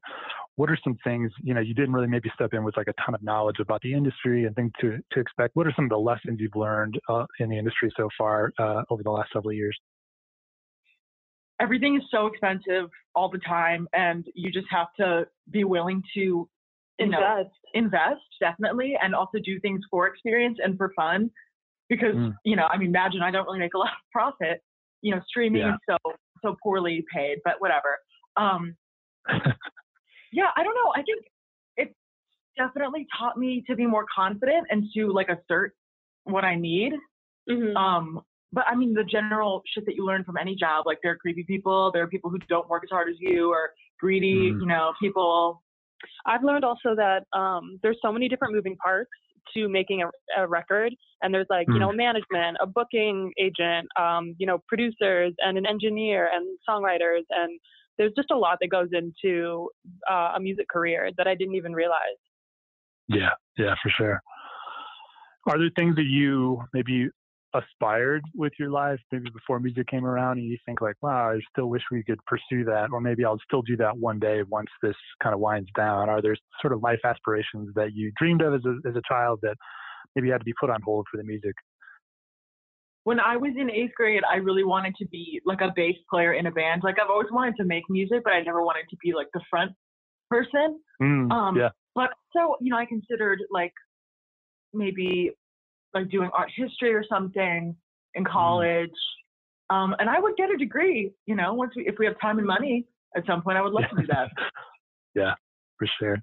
What 0.57 0.71
are 0.71 0.79
some 0.85 0.97
things 1.05 1.33
you 1.43 1.55
know 1.55 1.61
you 1.61 1.75
didn't 1.75 1.93
really 1.93 2.07
maybe 2.07 2.31
step 2.35 2.53
in 2.53 2.65
with 2.65 2.77
like 2.77 2.89
a 2.89 2.95
ton 3.05 3.15
of 3.15 3.23
knowledge 3.23 3.57
about 3.61 3.81
the 3.83 3.95
industry 3.95 4.45
and 4.45 4.55
things 4.55 4.73
to 4.81 4.99
to 5.13 5.21
expect? 5.21 5.57
What 5.57 5.67
are 5.67 5.73
some 5.75 5.87
of 5.87 5.91
the 5.91 5.99
lessons 5.99 6.39
you've 6.41 6.57
learned 6.57 6.99
uh, 7.09 7.25
in 7.39 7.49
the 7.49 7.59
industry 7.59 7.91
so 7.97 8.09
far 8.17 8.53
uh, 8.59 8.83
over 8.91 9.03
the 9.03 9.11
last 9.11 9.31
several 9.33 9.53
years? 9.53 9.77
Everything 11.61 11.97
is 11.97 12.03
so 12.11 12.27
expensive 12.27 12.91
all 13.15 13.31
the 13.31 13.39
time, 13.39 13.89
and 13.93 14.27
you 14.35 14.51
just 14.51 14.67
have 14.71 14.89
to 14.99 15.27
be 15.51 15.65
willing 15.65 16.03
to 16.15 16.49
invest. 16.99 17.23
Know, 17.23 17.45
invest 17.75 18.21
definitely, 18.41 18.97
and 19.03 19.15
also 19.15 19.39
do 19.43 19.59
things 19.61 19.81
for 19.91 20.07
experience 20.07 20.59
and 20.63 20.77
for 20.77 20.93
fun. 20.95 21.31
Because 21.89 22.15
mm. 22.15 22.35
you 22.45 22.57
know, 22.57 22.67
I 22.71 22.77
mean, 22.77 22.89
imagine 22.89 23.23
I 23.23 23.31
don't 23.31 23.47
really 23.47 23.61
make 23.61 23.75
a 23.75 23.79
lot 23.79 23.89
of 23.89 24.11
profit. 24.13 24.63
You 25.01 25.15
know, 25.15 25.21
streaming 25.29 25.63
yeah. 25.63 25.77
so 25.89 26.13
so 26.45 26.57
poorly 26.63 27.05
paid, 27.15 27.39
but 27.45 27.55
whatever. 27.59 27.99
Um, 28.37 28.77
yeah, 30.33 30.49
I 30.57 30.63
don't 30.63 30.75
know. 30.75 30.93
I 30.95 31.03
think 31.03 31.25
it 31.77 31.95
definitely 32.57 33.07
taught 33.19 33.37
me 33.37 33.65
to 33.69 33.77
be 33.77 33.87
more 33.87 34.07
confident 34.15 34.67
and 34.71 34.85
to 34.95 35.13
like 35.13 35.29
assert 35.29 35.75
what 36.25 36.45
I 36.45 36.57
need. 36.57 36.93
Mm-hmm. 37.51 37.77
Um, 37.77 38.21
but 38.53 38.65
I 38.69 38.77
mean, 38.77 38.95
the 38.95 39.05
general 39.05 39.63
shit 39.75 39.85
that 39.87 39.97
you 39.97 40.07
learn 40.07 40.25
from 40.25 40.37
any 40.37 40.55
job, 40.55 40.87
like 40.87 40.99
there 41.03 41.13
are 41.13 41.17
creepy 41.17 41.45
people, 41.45 41.91
there 41.93 42.03
are 42.03 42.09
people 42.09 42.31
who 42.31 42.39
don't 42.49 42.69
work 42.69 42.83
as 42.85 42.91
hard 42.91 43.09
as 43.09 43.17
you, 43.19 43.51
or 43.51 43.71
greedy, 43.99 44.53
mm. 44.53 44.61
you 44.61 44.67
know, 44.67 44.93
people 45.01 45.63
I've 46.27 46.45
learned 46.45 46.65
also 46.65 46.95
that 46.97 47.25
um, 47.33 47.79
there's 47.83 47.99
so 48.03 48.13
many 48.13 48.29
different 48.29 48.55
moving 48.55 48.77
parts 48.77 49.11
to 49.55 49.69
making 49.69 50.03
a, 50.03 50.43
a 50.43 50.47
record, 50.47 50.95
and 51.23 51.33
there's 51.33 51.47
like 51.51 51.67
mm. 51.67 51.75
you 51.75 51.81
know 51.81 51.91
hmm. 51.91 51.97
management, 51.97 52.57
a 52.61 52.67
booking 52.67 53.33
agent, 53.39 53.89
um, 53.99 54.35
you 54.39 54.47
know 54.47 54.59
producers, 54.69 55.33
and 55.39 55.59
an 55.59 55.67
engineer, 55.67 56.31
and 56.33 56.59
songwriters, 56.69 57.23
and 57.31 57.59
there's 57.99 58.13
just 58.17 58.31
a 58.31 58.37
lot 58.37 58.59
that 58.61 58.69
goes 58.69 58.89
into 58.93 59.69
uh, 60.11 60.33
a 60.37 60.41
music 60.41 60.69
career 60.69 61.11
that 61.17 61.27
I 61.27 61.35
didn't 61.35 61.55
even 61.55 61.73
realize. 61.73 62.19
Yeah, 63.09 63.31
yeah, 63.59 63.75
for 63.83 63.91
sure. 63.91 64.21
Are 65.47 65.59
there 65.59 65.71
things 65.77 65.95
that 65.97 66.05
you 66.05 66.63
maybe 66.73 67.09
aspired 67.55 68.23
with 68.35 68.53
your 68.59 68.71
life 68.71 68.99
maybe 69.13 69.31
before 69.31 69.61
music 69.61 69.87
came 69.87 70.05
around 70.05 70.39
and 70.39 70.49
you 70.49 70.59
think 70.67 70.81
like 70.81 70.97
wow 71.03 71.31
i 71.31 71.39
still 71.53 71.67
wish 71.67 71.83
we 71.91 72.03
could 72.03 72.19
pursue 72.27 72.65
that 72.65 72.89
or 72.93 73.01
maybe 73.01 73.25
i'll 73.25 73.39
still 73.47 73.63
do 73.63 73.77
that 73.77 73.97
one 73.97 74.19
day 74.19 74.43
once 74.49 74.69
this 74.83 74.97
kind 75.23 75.35
of 75.35 75.41
winds 75.41 75.69
down 75.77 76.09
are 76.09 76.21
there 76.21 76.37
sort 76.61 76.73
of 76.73 76.83
life 76.83 77.01
aspirations 77.05 77.69
that 77.75 77.95
you 77.95 78.11
dreamed 78.19 78.43
of 78.43 78.55
as 78.55 78.63
a, 78.65 78.89
as 78.89 78.97
a 78.97 79.03
child 79.09 79.39
that 79.43 79.57
maybe 80.15 80.31
had 80.31 80.39
to 80.39 80.45
be 80.45 80.55
put 80.59 80.71
on 80.71 80.81
hold 80.83 81.07
for 81.11 81.17
the 81.17 81.25
music? 81.25 81.55
When 83.05 83.21
I 83.21 83.37
was 83.37 83.53
in 83.59 83.71
eighth 83.71 83.93
grade, 83.97 84.23
I 84.31 84.37
really 84.37 84.65
wanted 84.65 84.95
to 84.97 85.07
be 85.09 85.41
like 85.45 85.61
a 85.61 85.71
bass 85.77 85.97
player 86.09 86.33
in 86.33 86.47
a 86.47 86.51
band. 86.51 86.83
Like 86.83 86.97
I've 87.03 87.11
always 87.11 87.29
wanted 87.31 87.57
to 87.57 87.65
make 87.65 87.85
music, 87.91 88.21
but 88.25 88.33
I 88.33 88.41
never 88.41 88.63
wanted 88.63 88.87
to 88.91 88.97
be 89.03 89.13
like 89.15 89.27
the 89.35 89.43
front 89.51 89.73
person. 90.31 90.81
Mm, 91.03 91.31
um, 91.31 91.57
yeah. 91.57 91.69
But 91.95 92.11
so 92.35 92.57
you 92.63 92.71
know, 92.71 92.79
I 92.79 92.87
considered 92.87 93.41
like 93.51 93.73
maybe 94.73 95.33
like 95.95 96.11
doing 96.11 96.31
art 96.33 96.51
history 96.55 96.93
or 96.93 97.05
something 97.09 97.77
in 98.15 98.25
mm. 98.25 98.31
college. 98.31 98.91
Mm. 99.71 99.77
Um, 99.77 99.95
and 99.99 100.11
I 100.11 100.21
would 100.21 100.37
get 100.37 100.51
a 100.51 100.57
degree, 100.57 101.13
you 101.27 101.35
know, 101.35 101.55
once 101.55 101.73
we, 101.75 101.87
if 101.87 101.97
we 101.99 102.07
have 102.07 102.21
time 102.21 102.39
and 102.39 102.47
money 102.47 102.87
at 103.17 103.25
some 103.27 103.43
point, 103.43 103.57
I 103.57 103.63
would 103.63 103.73
love 103.73 103.85
to 103.91 104.03
do 104.03 104.07
that. 104.09 104.29
yeah, 105.15 105.35
for 105.79 105.89
sure. 105.99 106.19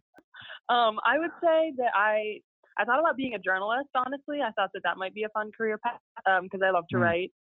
Um, 0.70 1.00
I 1.04 1.18
would 1.18 1.32
say 1.42 1.74
that 1.78 1.92
I 1.96 2.40
I 2.78 2.86
thought 2.86 3.00
about 3.00 3.18
being 3.18 3.34
a 3.34 3.40
journalist. 3.40 3.90
Honestly, 3.96 4.40
I 4.42 4.52
thought 4.52 4.70
that 4.74 4.82
that 4.84 4.98
might 4.98 5.14
be 5.14 5.24
a 5.24 5.30
fun 5.30 5.52
career 5.56 5.78
path 5.78 6.00
because 6.44 6.62
um, 6.62 6.68
I 6.68 6.72
love 6.72 6.86
to 6.92 6.98
mm. 6.98 7.02
write. 7.02 7.32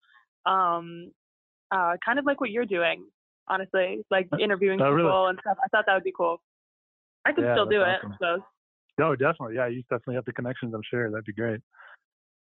Um, 0.46 1.12
uh, 1.70 1.96
kind 2.04 2.18
of 2.18 2.24
like 2.24 2.40
what 2.40 2.50
you're 2.50 2.66
doing, 2.66 3.04
honestly, 3.48 4.04
like 4.10 4.28
uh, 4.32 4.38
interviewing 4.38 4.80
oh, 4.80 4.90
people 4.90 4.94
really? 4.94 5.30
and 5.30 5.38
stuff. 5.40 5.58
I 5.62 5.68
thought 5.68 5.84
that 5.86 5.94
would 5.94 6.04
be 6.04 6.12
cool. 6.16 6.40
I 7.24 7.32
could 7.32 7.44
yeah, 7.44 7.54
still 7.54 7.66
do 7.66 7.82
awesome. 7.82 8.12
it. 8.12 8.16
So. 8.20 8.42
No, 8.98 9.14
definitely. 9.14 9.56
Yeah, 9.56 9.68
you 9.68 9.82
definitely 9.82 10.16
have 10.16 10.24
the 10.24 10.32
connections. 10.32 10.74
I'm 10.74 10.82
sure 10.90 11.10
that'd 11.10 11.24
be 11.24 11.32
great. 11.32 11.60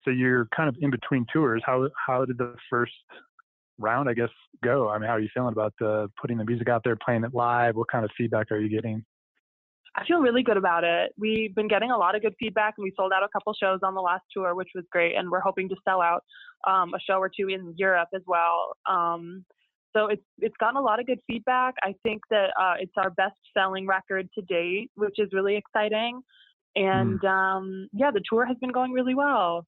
So 0.07 0.13
you're 0.13 0.47
kind 0.57 0.69
of 0.69 0.77
in 0.81 0.91
between 0.91 1.27
tours. 1.33 1.63
How 1.67 1.89
how 2.07 2.25
did 2.25 2.39
the 2.39 2.55
first 2.71 2.93
round, 3.79 4.09
I 4.09 4.15
guess, 4.15 4.31
go? 4.63 4.89
I 4.89 4.99
mean, 4.99 5.09
how 5.09 5.17
are 5.17 5.21
you 5.21 5.29
feeling 5.35 5.53
about 5.53 5.75
the 5.81 6.09
putting 6.21 6.39
the 6.39 6.45
music 6.45 6.69
out 6.69 6.83
there, 6.85 6.97
playing 6.97 7.25
it 7.25 7.35
live? 7.35 7.77
What 7.77 7.91
kind 7.91 8.05
of 8.05 8.11
feedback 8.17 8.51
are 8.51 8.59
you 8.59 8.69
getting? 8.69 9.05
I 9.97 10.05
feel 10.05 10.21
really 10.21 10.43
good 10.43 10.59
about 10.59 10.85
it. 10.85 11.13
We've 11.19 11.55
been 11.55 11.69
getting 11.69 11.91
a 11.91 11.97
lot 11.97 12.15
of 12.15 12.23
good 12.23 12.35
feedback, 12.39 12.75
and 12.77 12.85
we 12.85 12.93
sold 12.97 13.13
out 13.13 13.23
a 13.23 13.29
couple 13.33 13.55
shows 13.55 13.81
on 13.83 13.95
the 13.95 14.01
last 14.01 14.25
tour, 14.31 14.55
which 14.55 14.69
was 14.75 14.85
great. 14.93 15.17
And 15.17 15.31
we're 15.31 15.41
hoping 15.41 15.69
to 15.71 15.77
sell 15.85 16.03
out 16.03 16.23
um, 16.67 16.93
a 16.95 17.01
show 17.01 17.15
or 17.15 17.31
two 17.35 17.49
in 17.49 17.75
Europe 17.77 18.09
as 18.15 18.23
well. 18.27 18.77
Um, 18.87 19.45
so 19.97 20.07
it's 20.09 20.23
it's 20.39 20.57
gotten 20.59 20.77
a 20.77 20.83
lot 20.83 21.01
of 21.01 21.07
good 21.07 21.21
feedback. 21.27 21.75
I 21.83 21.95
think 22.03 22.21
that 22.31 22.51
uh, 22.61 22.75
it's 22.79 22.93
our 22.97 23.11
best 23.11 23.39
selling 23.57 23.87
record 23.87 24.29
to 24.35 24.43
date, 24.43 24.91
which 24.95 25.19
is 25.19 25.31
really 25.33 25.57
exciting. 25.57 26.21
And 26.77 27.19
mm. 27.21 27.29
um, 27.29 27.89
yeah, 27.95 28.11
the 28.11 28.21
tour 28.29 28.45
has 28.45 28.59
been 28.59 28.73
going 28.73 28.93
really 28.93 29.15
well. 29.15 29.67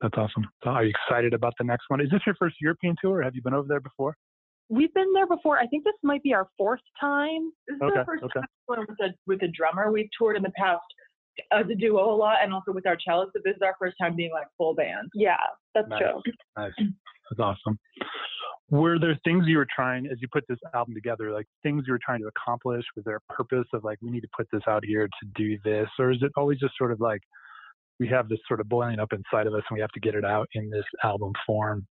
That's 0.00 0.16
awesome. 0.16 0.46
So 0.64 0.70
are 0.70 0.84
you 0.84 0.90
excited 0.90 1.34
about 1.34 1.54
the 1.58 1.64
next 1.64 1.84
one? 1.88 2.00
Is 2.00 2.10
this 2.10 2.20
your 2.24 2.34
first 2.36 2.56
European 2.60 2.96
tour? 3.02 3.18
Or 3.18 3.22
have 3.22 3.34
you 3.34 3.42
been 3.42 3.54
over 3.54 3.68
there 3.68 3.80
before? 3.80 4.16
We've 4.70 4.92
been 4.94 5.12
there 5.12 5.26
before. 5.26 5.58
I 5.58 5.66
think 5.66 5.84
this 5.84 5.94
might 6.02 6.22
be 6.22 6.32
our 6.32 6.48
fourth 6.56 6.80
time. 6.98 7.50
This 7.66 7.76
is 7.76 7.82
okay, 7.82 7.98
our 7.98 8.04
first 8.04 8.24
okay. 8.24 8.40
time 8.40 8.86
with 8.88 9.00
a 9.00 9.08
with 9.26 9.42
a 9.42 9.48
drummer. 9.48 9.90
We've 9.90 10.08
toured 10.16 10.36
in 10.36 10.42
the 10.42 10.52
past 10.56 10.82
as 11.52 11.66
a 11.70 11.74
duo 11.74 12.14
a 12.14 12.14
lot, 12.14 12.36
and 12.42 12.54
also 12.54 12.72
with 12.72 12.86
our 12.86 12.96
cellist. 13.06 13.32
But 13.34 13.42
this 13.44 13.56
is 13.56 13.62
our 13.62 13.74
first 13.78 13.96
time 14.00 14.14
being 14.14 14.30
like 14.32 14.46
full 14.56 14.74
band. 14.74 15.08
Yeah, 15.12 15.36
that's 15.74 15.88
nice. 15.88 16.00
true. 16.00 16.22
Nice. 16.56 16.72
That's 16.78 17.40
awesome. 17.40 17.78
Were 18.70 19.00
there 19.00 19.18
things 19.24 19.44
you 19.48 19.56
were 19.58 19.66
trying 19.74 20.06
as 20.06 20.18
you 20.22 20.28
put 20.32 20.44
this 20.48 20.58
album 20.72 20.94
together, 20.94 21.32
like 21.32 21.46
things 21.64 21.84
you 21.88 21.92
were 21.92 22.00
trying 22.04 22.20
to 22.20 22.28
accomplish? 22.28 22.84
Was 22.94 23.04
there 23.04 23.16
a 23.16 23.32
purpose 23.32 23.66
of 23.72 23.82
like 23.82 23.98
we 24.00 24.10
need 24.10 24.20
to 24.20 24.30
put 24.36 24.46
this 24.52 24.62
out 24.68 24.84
here 24.84 25.08
to 25.08 25.28
do 25.34 25.58
this, 25.64 25.88
or 25.98 26.12
is 26.12 26.18
it 26.22 26.30
always 26.36 26.60
just 26.60 26.74
sort 26.78 26.92
of 26.92 27.00
like 27.00 27.22
we 28.00 28.08
have 28.08 28.28
this 28.28 28.40
sort 28.48 28.60
of 28.60 28.68
boiling 28.68 28.98
up 28.98 29.12
inside 29.12 29.46
of 29.46 29.54
us 29.54 29.62
and 29.68 29.76
we 29.76 29.80
have 29.80 29.90
to 29.92 30.00
get 30.00 30.14
it 30.14 30.24
out 30.24 30.48
in 30.54 30.70
this 30.70 30.84
album 31.04 31.32
form 31.46 31.86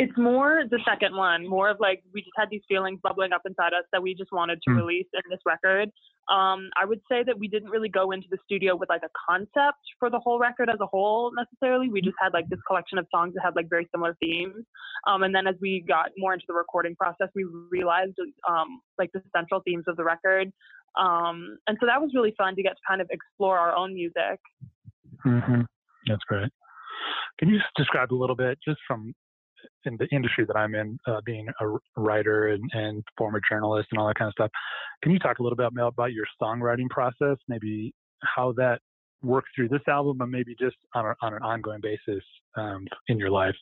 it's 0.00 0.16
more 0.16 0.62
the 0.70 0.80
second 0.88 1.14
one, 1.14 1.46
more 1.46 1.68
of 1.68 1.76
like 1.78 2.02
we 2.14 2.22
just 2.22 2.32
had 2.34 2.48
these 2.50 2.62
feelings 2.66 2.98
bubbling 3.02 3.32
up 3.32 3.42
inside 3.44 3.74
us 3.74 3.84
that 3.92 4.02
we 4.02 4.14
just 4.14 4.32
wanted 4.32 4.58
to 4.62 4.70
mm. 4.70 4.76
release 4.76 5.06
in 5.12 5.20
this 5.28 5.40
record. 5.44 5.90
Um, 6.30 6.70
I 6.80 6.86
would 6.86 7.00
say 7.10 7.22
that 7.22 7.38
we 7.38 7.48
didn't 7.48 7.68
really 7.68 7.90
go 7.90 8.10
into 8.10 8.26
the 8.30 8.38
studio 8.42 8.76
with 8.76 8.88
like 8.88 9.02
a 9.04 9.10
concept 9.28 9.82
for 9.98 10.08
the 10.08 10.18
whole 10.18 10.38
record 10.38 10.70
as 10.70 10.80
a 10.80 10.86
whole 10.86 11.32
necessarily. 11.36 11.90
We 11.90 12.00
just 12.00 12.16
had 12.18 12.32
like 12.32 12.48
this 12.48 12.60
collection 12.66 12.96
of 12.96 13.06
songs 13.14 13.34
that 13.34 13.42
had 13.44 13.56
like 13.56 13.68
very 13.68 13.86
similar 13.92 14.16
themes. 14.20 14.64
Um, 15.06 15.22
and 15.22 15.34
then 15.34 15.46
as 15.46 15.56
we 15.60 15.84
got 15.86 16.10
more 16.16 16.32
into 16.32 16.46
the 16.48 16.54
recording 16.54 16.96
process, 16.96 17.28
we 17.34 17.44
realized 17.70 18.14
um, 18.48 18.80
like 18.98 19.10
the 19.12 19.20
central 19.36 19.60
themes 19.66 19.84
of 19.86 19.98
the 19.98 20.04
record. 20.04 20.50
Um, 20.98 21.58
and 21.66 21.76
so 21.78 21.86
that 21.86 22.00
was 22.00 22.12
really 22.14 22.34
fun 22.38 22.56
to 22.56 22.62
get 22.62 22.70
to 22.70 22.82
kind 22.88 23.02
of 23.02 23.08
explore 23.10 23.58
our 23.58 23.76
own 23.76 23.92
music. 23.92 24.40
Mm-hmm. 25.26 25.60
That's 26.06 26.24
great. 26.26 26.50
Can 27.38 27.50
you 27.50 27.58
describe 27.76 28.12
a 28.12 28.14
little 28.14 28.36
bit, 28.36 28.58
just 28.66 28.78
from 28.86 29.14
in 29.84 29.96
the 29.98 30.06
industry 30.12 30.44
that 30.46 30.56
I'm 30.56 30.74
in, 30.74 30.98
uh, 31.06 31.20
being 31.24 31.46
a 31.60 32.00
writer 32.00 32.48
and, 32.48 32.70
and 32.72 33.04
former 33.16 33.40
journalist 33.48 33.88
and 33.92 34.00
all 34.00 34.06
that 34.08 34.16
kind 34.16 34.28
of 34.28 34.32
stuff. 34.32 34.50
Can 35.02 35.12
you 35.12 35.18
talk 35.18 35.38
a 35.38 35.42
little 35.42 35.56
bit 35.56 35.66
about, 35.66 35.94
about 35.94 36.12
your 36.12 36.26
songwriting 36.40 36.88
process, 36.88 37.36
maybe 37.48 37.94
how 38.22 38.52
that 38.56 38.80
worked 39.22 39.48
through 39.54 39.68
this 39.68 39.82
album, 39.88 40.18
but 40.18 40.28
maybe 40.28 40.54
just 40.58 40.76
on, 40.94 41.06
a, 41.06 41.14
on 41.22 41.34
an 41.34 41.42
ongoing 41.42 41.80
basis 41.80 42.24
um, 42.56 42.86
in 43.08 43.18
your 43.18 43.30
life? 43.30 43.54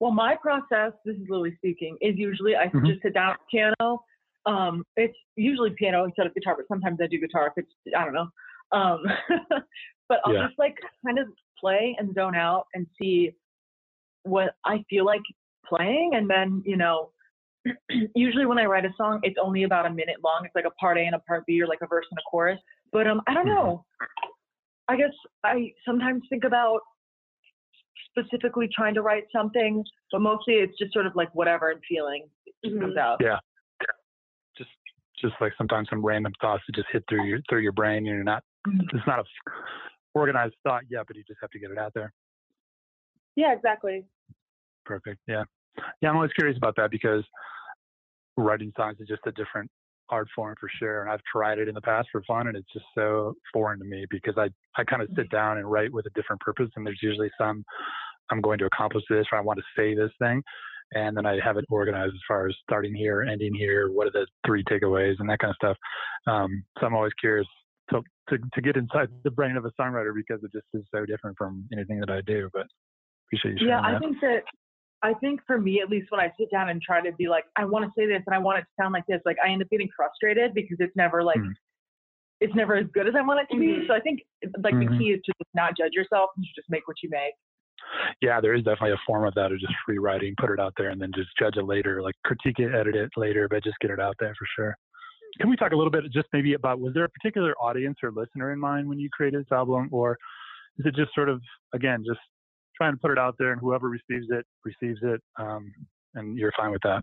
Well, 0.00 0.12
my 0.12 0.36
process, 0.40 0.92
this 1.04 1.16
is 1.16 1.26
Lily 1.28 1.54
speaking, 1.56 1.96
is 2.00 2.14
usually 2.16 2.54
I 2.54 2.66
mm-hmm. 2.66 2.86
just 2.86 3.02
sit 3.02 3.14
down 3.14 3.30
at 3.32 3.38
piano. 3.50 4.00
Um, 4.44 4.84
it's 4.96 5.16
usually 5.36 5.70
piano 5.70 6.04
instead 6.04 6.26
of 6.26 6.34
guitar, 6.34 6.54
but 6.56 6.66
sometimes 6.68 6.98
I 7.02 7.06
do 7.06 7.18
guitar 7.18 7.46
if 7.46 7.64
it's, 7.64 7.96
I 7.96 8.04
don't 8.04 8.14
know. 8.14 8.28
Um, 8.72 9.02
but 10.08 10.18
I'll 10.24 10.34
yeah. 10.34 10.46
just 10.46 10.58
like 10.58 10.76
kind 11.04 11.18
of 11.18 11.28
play 11.58 11.96
and 11.98 12.14
zone 12.14 12.34
out 12.34 12.66
and 12.74 12.86
see 13.00 13.32
what 14.26 14.54
I 14.64 14.84
feel 14.88 15.04
like 15.04 15.22
playing. 15.68 16.12
And 16.14 16.28
then, 16.28 16.62
you 16.64 16.76
know, 16.76 17.10
usually 18.14 18.46
when 18.46 18.58
I 18.58 18.64
write 18.64 18.84
a 18.84 18.90
song, 18.96 19.20
it's 19.22 19.36
only 19.42 19.64
about 19.64 19.86
a 19.86 19.90
minute 19.90 20.16
long. 20.24 20.42
It's 20.44 20.54
like 20.54 20.66
a 20.66 20.70
part 20.70 20.98
A 20.98 21.00
and 21.00 21.14
a 21.14 21.18
part 21.20 21.44
B 21.46 21.60
or 21.60 21.66
like 21.66 21.80
a 21.82 21.86
verse 21.86 22.06
and 22.10 22.18
a 22.18 22.22
chorus. 22.30 22.58
But 22.92 23.06
um, 23.06 23.20
I 23.26 23.34
don't 23.34 23.46
know. 23.46 23.84
I 24.88 24.96
guess 24.96 25.10
I 25.44 25.72
sometimes 25.84 26.22
think 26.30 26.44
about 26.44 26.80
specifically 28.10 28.68
trying 28.74 28.94
to 28.94 29.02
write 29.02 29.24
something, 29.34 29.84
but 30.12 30.20
mostly 30.20 30.54
it's 30.54 30.78
just 30.78 30.92
sort 30.92 31.06
of 31.06 31.16
like 31.16 31.28
whatever 31.34 31.70
I'm 31.70 31.80
feeling 31.88 32.28
mm-hmm. 32.64 32.80
comes 32.80 32.96
out. 32.96 33.18
Yeah. 33.20 33.38
Just 34.56 34.70
just 35.20 35.34
like 35.40 35.52
sometimes 35.58 35.88
some 35.90 36.04
random 36.04 36.32
thoughts 36.40 36.62
that 36.66 36.76
just 36.76 36.88
hit 36.92 37.04
through 37.08 37.24
your 37.24 37.40
through 37.48 37.60
your 37.60 37.72
brain. 37.72 37.98
and 37.98 38.06
You're 38.06 38.24
not 38.24 38.44
mm-hmm. 38.66 38.96
it's 38.96 39.06
not 39.06 39.18
a 39.18 39.24
organized 40.14 40.54
thought 40.62 40.82
yet, 40.88 41.04
but 41.06 41.16
you 41.16 41.24
just 41.26 41.38
have 41.40 41.50
to 41.50 41.58
get 41.58 41.70
it 41.70 41.78
out 41.78 41.92
there. 41.94 42.12
Yeah, 43.36 43.52
exactly. 43.52 44.04
Perfect. 44.84 45.20
Yeah. 45.28 45.44
Yeah, 46.00 46.10
I'm 46.10 46.16
always 46.16 46.32
curious 46.32 46.56
about 46.56 46.74
that 46.76 46.90
because 46.90 47.22
writing 48.36 48.72
songs 48.76 48.96
is 49.00 49.08
just 49.08 49.22
a 49.26 49.32
different 49.32 49.70
art 50.08 50.28
form 50.34 50.54
for 50.58 50.70
sure. 50.78 51.02
And 51.02 51.10
I've 51.10 51.20
tried 51.30 51.58
it 51.58 51.68
in 51.68 51.74
the 51.74 51.80
past 51.80 52.08
for 52.12 52.22
fun 52.26 52.48
and 52.48 52.56
it's 52.56 52.72
just 52.72 52.86
so 52.94 53.34
foreign 53.52 53.78
to 53.78 53.84
me 53.84 54.06
because 54.10 54.34
I, 54.36 54.48
I 54.80 54.84
kind 54.84 55.02
of 55.02 55.08
sit 55.16 55.30
down 55.30 55.58
and 55.58 55.70
write 55.70 55.92
with 55.92 56.06
a 56.06 56.10
different 56.10 56.40
purpose 56.40 56.70
and 56.76 56.86
there's 56.86 57.00
usually 57.02 57.30
some 57.38 57.64
I'm 58.30 58.40
going 58.40 58.58
to 58.58 58.66
accomplish 58.66 59.04
this 59.08 59.26
or 59.30 59.38
I 59.38 59.40
want 59.40 59.58
to 59.58 59.64
say 59.76 59.94
this 59.94 60.10
thing. 60.18 60.42
And 60.92 61.16
then 61.16 61.26
I 61.26 61.38
have 61.44 61.56
it 61.56 61.64
organized 61.68 62.14
as 62.14 62.20
far 62.28 62.46
as 62.46 62.54
starting 62.62 62.94
here, 62.94 63.22
ending 63.22 63.54
here, 63.54 63.90
what 63.90 64.06
are 64.06 64.12
the 64.12 64.26
three 64.46 64.62
takeaways 64.64 65.16
and 65.18 65.28
that 65.28 65.40
kind 65.40 65.50
of 65.50 65.56
stuff. 65.56 65.76
Um, 66.28 66.64
so 66.78 66.86
I'm 66.86 66.94
always 66.94 67.12
curious 67.20 67.46
to, 67.90 68.02
to, 68.28 68.38
to 68.54 68.60
get 68.62 68.76
inside 68.76 69.08
the 69.24 69.30
brain 69.30 69.56
of 69.56 69.64
a 69.64 69.72
songwriter 69.80 70.14
because 70.14 70.42
it 70.44 70.52
just 70.52 70.66
is 70.74 70.84
so 70.94 71.04
different 71.04 71.36
from 71.36 71.66
anything 71.72 71.98
that 72.00 72.10
I 72.10 72.20
do. 72.20 72.48
But 72.52 72.66
appreciate 73.26 73.60
you 73.60 73.68
Yeah, 73.68 73.80
that. 73.80 73.96
I 73.96 73.98
think 73.98 74.20
that 74.20 74.42
I 75.02 75.14
think 75.14 75.40
for 75.46 75.60
me, 75.60 75.80
at 75.80 75.90
least 75.90 76.10
when 76.10 76.20
I 76.20 76.32
sit 76.38 76.50
down 76.50 76.68
and 76.68 76.80
try 76.80 77.00
to 77.00 77.12
be 77.12 77.28
like, 77.28 77.44
I 77.54 77.64
want 77.64 77.84
to 77.84 77.90
say 77.96 78.06
this 78.06 78.22
and 78.26 78.34
I 78.34 78.38
want 78.38 78.58
it 78.58 78.62
to 78.62 78.82
sound 78.82 78.92
like 78.92 79.04
this, 79.06 79.20
like 79.26 79.36
I 79.44 79.50
end 79.50 79.62
up 79.62 79.68
getting 79.70 79.88
frustrated 79.94 80.54
because 80.54 80.78
it's 80.80 80.96
never 80.96 81.22
like, 81.22 81.38
mm. 81.38 81.52
it's 82.40 82.54
never 82.54 82.74
as 82.76 82.86
good 82.92 83.06
as 83.06 83.14
I 83.16 83.22
want 83.22 83.40
it 83.40 83.54
to 83.54 83.60
be. 83.60 83.66
Mm-hmm. 83.66 83.86
So 83.88 83.94
I 83.94 84.00
think 84.00 84.20
like 84.62 84.74
mm-hmm. 84.74 84.92
the 84.92 84.98
key 84.98 85.10
is 85.10 85.20
to 85.26 85.32
just 85.38 85.54
not 85.54 85.76
judge 85.76 85.92
yourself 85.92 86.30
and 86.36 86.44
just 86.56 86.68
make 86.70 86.88
what 86.88 86.96
you 87.02 87.10
make. 87.10 87.34
Yeah, 88.20 88.40
there 88.40 88.54
is 88.54 88.64
definitely 88.64 88.92
a 88.92 89.06
form 89.06 89.26
of 89.26 89.34
that 89.34 89.52
of 89.52 89.60
just 89.60 89.74
free 89.84 89.98
writing, 89.98 90.34
put 90.40 90.50
it 90.50 90.58
out 90.58 90.72
there 90.76 90.90
and 90.90 91.00
then 91.00 91.12
just 91.14 91.28
judge 91.38 91.56
it 91.56 91.64
later, 91.64 92.02
like 92.02 92.14
critique 92.24 92.58
it, 92.58 92.74
edit 92.74 92.96
it 92.96 93.10
later, 93.16 93.48
but 93.48 93.62
just 93.62 93.78
get 93.80 93.90
it 93.90 94.00
out 94.00 94.16
there 94.18 94.34
for 94.38 94.46
sure. 94.56 94.76
Can 95.40 95.50
we 95.50 95.56
talk 95.56 95.72
a 95.72 95.76
little 95.76 95.90
bit 95.90 96.04
just 96.12 96.26
maybe 96.32 96.54
about 96.54 96.80
was 96.80 96.94
there 96.94 97.04
a 97.04 97.08
particular 97.10 97.54
audience 97.60 97.98
or 98.02 98.10
listener 98.10 98.52
in 98.52 98.58
mind 98.58 98.88
when 98.88 98.98
you 98.98 99.10
created 99.12 99.42
this 99.42 99.52
album 99.52 99.88
or 99.92 100.16
is 100.78 100.86
it 100.86 100.94
just 100.96 101.14
sort 101.14 101.28
of 101.28 101.42
again 101.74 102.02
just 102.06 102.20
trying 102.76 102.92
to 102.92 102.98
put 102.98 103.10
it 103.10 103.18
out 103.18 103.36
there, 103.38 103.52
and 103.52 103.60
whoever 103.60 103.88
receives 103.88 104.26
it 104.30 104.44
receives 104.64 105.00
it, 105.02 105.20
um, 105.38 105.72
and 106.14 106.38
you're 106.38 106.52
fine 106.56 106.70
with 106.70 106.82
that. 106.82 107.02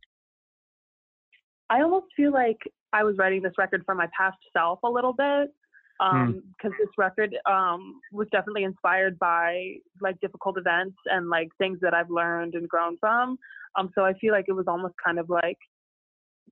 I 1.70 1.82
almost 1.82 2.08
feel 2.16 2.32
like 2.32 2.58
I 2.92 3.04
was 3.04 3.16
writing 3.18 3.42
this 3.42 3.54
record 3.58 3.84
for 3.86 3.96
my 3.96 4.08
past 4.18 4.38
self 4.56 4.80
a 4.84 4.90
little 4.90 5.14
bit 5.14 5.50
because 6.00 6.26
um, 6.28 6.44
mm. 6.64 6.72
this 6.80 6.90
record 6.98 7.36
um, 7.50 8.00
was 8.12 8.28
definitely 8.32 8.64
inspired 8.64 9.18
by 9.20 9.76
like 10.02 10.20
difficult 10.22 10.58
events 10.58 10.96
and 11.06 11.30
like 11.30 11.50
things 11.58 11.80
that 11.82 11.94
I've 11.94 12.10
learned 12.10 12.56
and 12.56 12.68
grown 12.68 12.98
from. 13.00 13.38
Um, 13.78 13.90
so 13.96 14.04
I 14.04 14.14
feel 14.14 14.34
like 14.34 14.46
it 14.48 14.54
was 14.54 14.66
almost 14.68 14.96
kind 15.04 15.20
of 15.20 15.30
like 15.30 15.58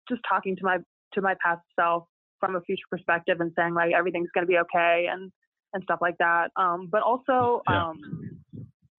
just 0.10 0.22
talking 0.28 0.56
to 0.56 0.64
my 0.64 0.78
to 1.14 1.22
my 1.22 1.36
past 1.44 1.62
self 1.80 2.06
from 2.40 2.56
a 2.56 2.62
future 2.62 2.82
perspective 2.90 3.40
and 3.40 3.52
saying 3.56 3.74
like 3.74 3.94
everything's 3.94 4.30
gonna 4.34 4.48
be 4.48 4.58
okay 4.58 5.08
and 5.12 5.32
and 5.74 5.84
stuff 5.84 6.00
like 6.02 6.18
that. 6.20 6.50
Um, 6.56 6.90
but 6.92 7.02
also 7.02 7.62
yeah. 7.70 7.94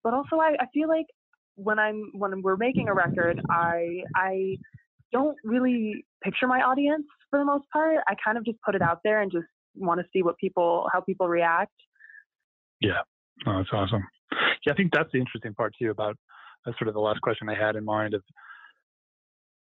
But 0.05 0.15
also 0.15 0.37
I, 0.37 0.55
I 0.61 0.67
feel 0.73 0.89
like 0.89 1.07
when 1.57 1.79
I'm 1.79 2.11
when 2.15 2.43
we're 2.43 2.57
making 2.57 2.89
a 2.89 2.95
record, 2.95 3.41
I 3.51 4.03
I 4.15 4.57
don't 5.13 5.37
really 5.45 6.05
picture 6.23 6.47
my 6.47 6.61
audience 6.61 7.05
for 7.31 7.39
the 7.39 7.45
most 7.45 7.65
part. 7.73 7.99
I 8.09 8.15
kind 8.25 8.39
of 8.39 8.45
just 8.45 8.59
put 8.63 8.75
it 8.75 8.83
out 8.83 9.01
there 9.05 9.21
and 9.21 9.31
just 9.31 9.47
want 9.75 10.01
to 10.01 10.07
see 10.13 10.23
what 10.23 10.37
people 10.39 10.89
how 10.93 11.01
people 11.01 11.29
react. 11.29 11.73
Yeah, 12.81 13.01
oh, 13.47 13.59
that's 13.59 13.71
awesome. 13.73 14.03
Yeah, 14.67 14.73
I 14.73 14.77
think 14.77 14.93
that's 14.93 15.11
the 15.13 15.19
interesting 15.19 15.55
part 15.55 15.75
too 15.81 15.91
about 15.91 16.17
uh, 16.67 16.73
sort 16.79 16.89
of 16.89 16.95
the 16.95 17.01
last 17.01 17.21
question 17.21 17.49
I 17.49 17.55
had 17.55 17.77
in 17.77 17.85
mind 17.85 18.15
of 18.15 18.23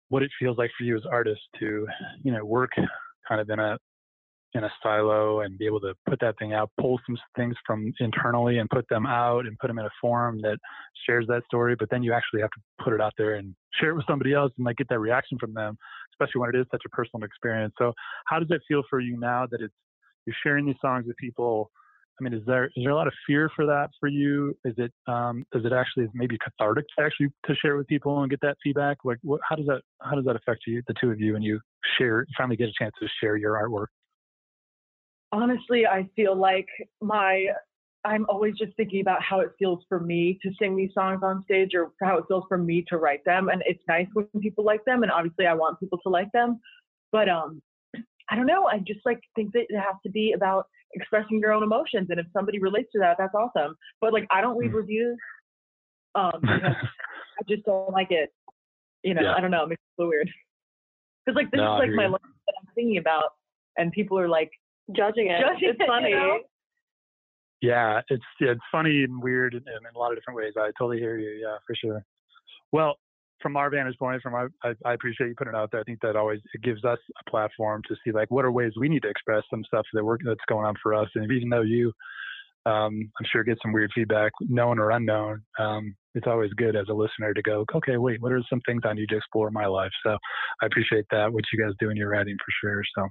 what 0.10 0.24
it 0.24 0.32
feels 0.40 0.58
like 0.58 0.72
for 0.78 0.84
you 0.84 0.96
as 0.96 1.04
artists 1.12 1.44
to, 1.60 1.88
you 2.24 2.32
know, 2.32 2.46
work 2.46 2.72
kind 3.28 3.42
of 3.42 3.50
in 3.50 3.60
a 3.60 3.78
in 4.56 4.64
a 4.64 4.72
silo 4.82 5.42
and 5.42 5.58
be 5.58 5.66
able 5.66 5.82
to 5.82 5.94
put 6.10 6.20
that 6.22 6.38
thing 6.40 6.54
out, 6.54 6.72
pull 6.80 7.00
some 7.06 7.18
things 7.36 7.56
from 7.68 7.94
internally 8.00 8.58
and 8.58 8.70
put 8.70 8.88
them 8.90 9.06
out 9.06 9.46
and 9.46 9.60
put 9.60 9.68
them 9.68 9.78
in 9.78 9.86
a 9.86 9.90
forum 10.00 10.40
that 10.42 10.58
shares 11.06 11.26
that 11.28 11.44
story. 11.46 11.76
But 11.78 11.90
then 11.90 12.02
you 12.04 12.14
actually 12.14 12.42
have 12.42 12.50
to 12.52 12.84
put 12.84 12.94
it 12.94 13.02
out 13.02 13.14
there 13.18 13.36
and 13.36 13.54
share 13.80 13.90
it 13.92 13.96
with 13.96 14.06
somebody 14.08 14.34
else 14.34 14.52
and 14.58 14.66
like 14.66 14.78
get 14.78 14.88
that 14.90 15.00
reaction 15.00 15.38
from 15.38 15.54
them, 15.54 15.78
especially 16.14 16.40
when 16.40 16.50
it 16.50 16.56
is 16.56 16.66
such 16.72 16.84
a 16.86 16.90
personal 16.90 17.26
experience. 17.26 17.74
So 17.78 17.94
how 18.26 18.40
does 18.40 18.48
it 18.50 18.62
feel 18.68 18.82
for 18.90 19.00
you 19.00 19.20
now 19.20 19.46
that 19.52 19.62
it's 19.62 19.74
you're 20.26 20.36
sharing 20.42 20.66
these 20.66 20.76
songs 20.82 21.06
with 21.06 21.18
people? 21.18 21.70
I 22.20 22.24
mean, 22.24 22.34
is 22.34 22.42
there 22.48 22.66
is 22.66 22.72
there 22.78 22.92
a 22.92 22.96
lot 22.96 23.08
of 23.08 23.14
fear 23.28 23.52
for 23.58 23.66
that 23.66 23.90
for 24.00 24.08
you? 24.08 24.56
Is 24.64 24.74
it 24.78 24.94
um, 25.06 25.46
is 25.54 25.66
it 25.66 25.74
actually 25.74 26.08
maybe 26.14 26.38
cathartic 26.38 26.86
to 26.98 27.04
actually 27.04 27.28
to 27.46 27.56
share 27.56 27.76
with 27.76 27.88
people 27.88 28.22
and 28.22 28.30
get 28.30 28.40
that 28.42 28.56
feedback? 28.64 28.98
Like, 29.04 29.18
what, 29.22 29.42
how 29.48 29.58
does 29.58 29.66
that 29.66 29.82
how 30.02 30.16
does 30.16 30.24
that 30.26 30.38
affect 30.38 30.62
you, 30.66 30.82
the 30.88 30.94
two 31.00 31.12
of 31.12 31.20
you, 31.20 31.34
when 31.34 31.42
you 31.42 31.60
share 31.98 32.26
finally 32.38 32.56
get 32.56 32.70
a 32.70 32.74
chance 32.80 32.94
to 33.02 33.08
share 33.22 33.36
your 33.36 33.54
artwork? 33.56 33.88
Honestly, 35.32 35.86
I 35.86 36.08
feel 36.16 36.36
like 36.36 36.68
my 37.02 37.48
I'm 38.06 38.26
always 38.30 38.54
just 38.56 38.76
thinking 38.78 39.02
about 39.02 39.22
how 39.24 39.40
it 39.40 39.50
feels 39.58 39.80
for 39.90 40.00
me 40.00 40.38
to 40.44 40.52
sing 40.60 40.76
these 40.76 40.92
songs 40.94 41.22
on 41.24 41.44
stage 41.44 41.72
or 41.74 41.92
how 42.02 42.18
it 42.18 42.26
feels 42.28 42.44
for 42.48 42.58
me 42.58 42.86
to 42.90 42.98
write 42.98 43.26
them. 43.26 43.50
And 43.50 43.64
it's 43.66 43.82
nice 43.88 44.08
when 44.14 44.28
people 44.42 44.64
like 44.64 44.86
them. 44.86 45.02
And 45.02 45.12
obviously 45.12 45.48
I 45.48 45.56
want 45.56 45.80
people 45.80 46.00
to 46.04 46.10
like 46.10 46.32
them. 46.32 46.60
But 47.12 47.28
um 47.30 47.62
I 48.30 48.36
don't 48.36 48.46
know. 48.46 48.68
I 48.68 48.78
just 48.80 49.00
like 49.06 49.20
think 49.36 49.54
that 49.54 49.66
it 49.70 49.78
has 49.78 49.96
to 50.06 50.12
be 50.12 50.34
about 50.34 50.68
expressing 50.94 51.40
your 51.40 51.52
own 51.52 51.64
emotions. 51.64 52.08
And 52.10 52.20
if 52.20 52.28
somebody 52.32 52.60
relates 52.60 52.92
to 52.94 53.00
that, 53.00 53.18
that's 53.18 53.34
awesome. 53.34 53.76
But 54.02 54.14
like 54.14 54.28
I 54.30 54.40
don't 54.40 54.58
read 54.58 54.72
mm. 54.72 54.76
reviews. 54.76 55.18
Um 56.14 56.42
I 56.44 57.44
just 57.50 57.66
don't 57.66 57.92
like 57.92 58.12
it. 58.12 58.30
You 59.04 59.16
know, 59.16 59.24
yeah. 59.24 59.34
I 59.36 59.42
don't 59.42 59.52
know, 59.52 59.64
it 59.64 59.70
makes 59.70 59.82
it 59.82 60.02
so 60.02 60.08
weird. 60.08 60.30
Because 61.26 61.36
like 61.36 61.50
this 61.50 61.58
no, 61.58 61.76
is 61.78 61.80
like 61.88 61.96
my 61.96 62.08
life 62.08 62.22
that 62.22 62.54
I'm 62.62 62.70
thinking 62.76 62.98
about 62.98 63.32
and 63.78 63.92
people 63.92 64.20
are 64.20 64.30
like 64.30 64.52
judging 64.92 65.28
it. 65.28 65.42
Judging 65.42 65.70
it's 65.70 65.80
funny. 65.88 66.10
You 66.10 66.16
know? 66.16 66.40
Yeah, 67.62 68.02
it's 68.10 68.24
it's 68.40 68.62
funny 68.72 69.04
and 69.04 69.22
weird 69.22 69.54
in, 69.54 69.62
in 69.62 69.96
a 69.96 69.98
lot 69.98 70.12
of 70.12 70.18
different 70.18 70.38
ways. 70.38 70.54
I 70.58 70.72
totally 70.78 71.00
hear 71.00 71.18
you. 71.18 71.30
Yeah, 71.42 71.58
for 71.66 71.76
sure. 71.76 72.04
Well, 72.72 72.96
from 73.42 73.58
our 73.58 73.70
vantage 73.70 73.98
point, 73.98 74.22
from 74.22 74.34
our, 74.34 74.50
I, 74.64 74.74
I 74.86 74.94
appreciate 74.94 75.28
you 75.28 75.36
putting 75.38 75.54
it 75.54 75.58
out 75.58 75.72
there. 75.72 75.82
I 75.82 75.84
think 75.84 76.00
that 76.02 76.16
always 76.16 76.40
it 76.54 76.62
gives 76.62 76.84
us 76.84 77.00
a 77.26 77.30
platform 77.30 77.82
to 77.88 77.96
see 78.04 78.12
like 78.12 78.32
what 78.32 78.46
are 78.46 78.52
ways 78.52 78.74
we 78.80 78.90
need 78.90 79.04
to 79.04 79.10
express 79.10 79.44
some 79.50 79.64
stuff 79.66 79.86
that 79.94 80.04
we're 80.04 80.18
that's 80.24 80.40
going 80.48 80.66
on 80.66 80.76
for 80.82 80.94
us. 80.94 81.08
And 81.16 81.32
even 81.32 81.50
though 81.50 81.62
you, 81.62 81.92
um, 82.66 83.12
I'm 83.20 83.26
sure 83.32 83.44
get 83.44 83.60
some 83.62 83.74
weird 83.74 83.92
feedback, 83.94 84.32
known 84.42 84.80
or 84.80 84.92
unknown, 84.92 85.44
um, 85.60 85.96
it's 86.16 86.28
always 86.28 86.52
good 86.54 86.76
as 86.76 86.88
a 86.90 86.94
listener 86.94 87.34
to 87.34 87.42
go, 87.42 87.66
okay, 87.76 87.98
wait, 87.98 88.22
what 88.22 88.32
are 88.32 88.42
some 88.50 88.62
things 88.66 88.82
I 88.86 88.94
need 88.94 89.10
to 89.10 89.18
explore 89.18 89.50
in 89.50 89.54
my 89.54 89.68
life? 89.68 89.92
So 90.04 90.18
I 90.62 90.66
appreciate 90.66 91.06
that 91.12 91.32
what 91.32 91.44
you 91.54 91.64
guys 91.64 91.74
do 91.80 91.90
in 91.90 91.98
your 91.98 92.10
writing 92.10 92.38
for 92.38 92.68
sure. 92.68 92.84
So 92.98 93.10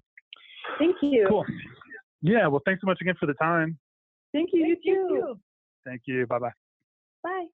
Thank 0.78 0.96
you. 1.02 1.26
Cool. 1.28 1.44
Yeah. 2.22 2.46
Well, 2.46 2.62
thanks 2.64 2.80
so 2.80 2.86
much 2.86 2.98
again 3.00 3.14
for 3.18 3.26
the 3.26 3.34
time. 3.34 3.78
Thank 4.32 4.50
you. 4.52 4.62
Thank 4.62 4.78
you 4.82 5.08
too. 5.08 5.40
Thank 5.84 6.02
you. 6.06 6.26
Bye 6.26 6.38
bye. 6.38 6.52
Bye. 7.22 7.46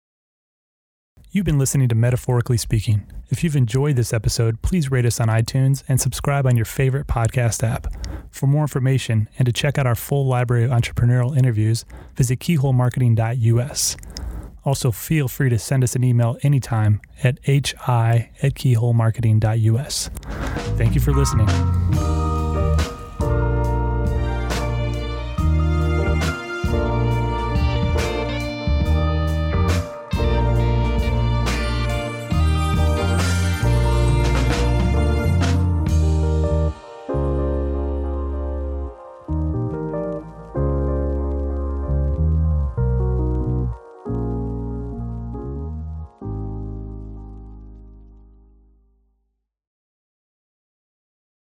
You've 1.32 1.44
been 1.44 1.58
listening 1.58 1.88
to 1.90 1.94
Metaphorically 1.94 2.56
Speaking. 2.56 3.06
If 3.28 3.44
you've 3.44 3.54
enjoyed 3.54 3.94
this 3.94 4.12
episode, 4.12 4.62
please 4.62 4.90
rate 4.90 5.06
us 5.06 5.20
on 5.20 5.28
iTunes 5.28 5.84
and 5.86 6.00
subscribe 6.00 6.44
on 6.44 6.56
your 6.56 6.64
favorite 6.64 7.06
podcast 7.06 7.62
app. 7.62 7.86
For 8.32 8.48
more 8.48 8.62
information 8.62 9.28
and 9.38 9.46
to 9.46 9.52
check 9.52 9.78
out 9.78 9.86
our 9.86 9.94
full 9.94 10.26
library 10.26 10.64
of 10.64 10.70
entrepreneurial 10.70 11.36
interviews, 11.36 11.84
visit 12.16 12.40
keyholemarketing.us. 12.40 13.96
Also, 14.64 14.90
feel 14.90 15.28
free 15.28 15.48
to 15.50 15.58
send 15.58 15.84
us 15.84 15.94
an 15.94 16.02
email 16.02 16.36
anytime 16.42 17.00
at 17.22 17.38
hi 17.46 18.30
at 18.42 18.54
keyholemarketing.us. 18.54 20.10
Thank 20.76 20.94
you 20.94 21.00
for 21.00 21.12
listening. 21.12 22.19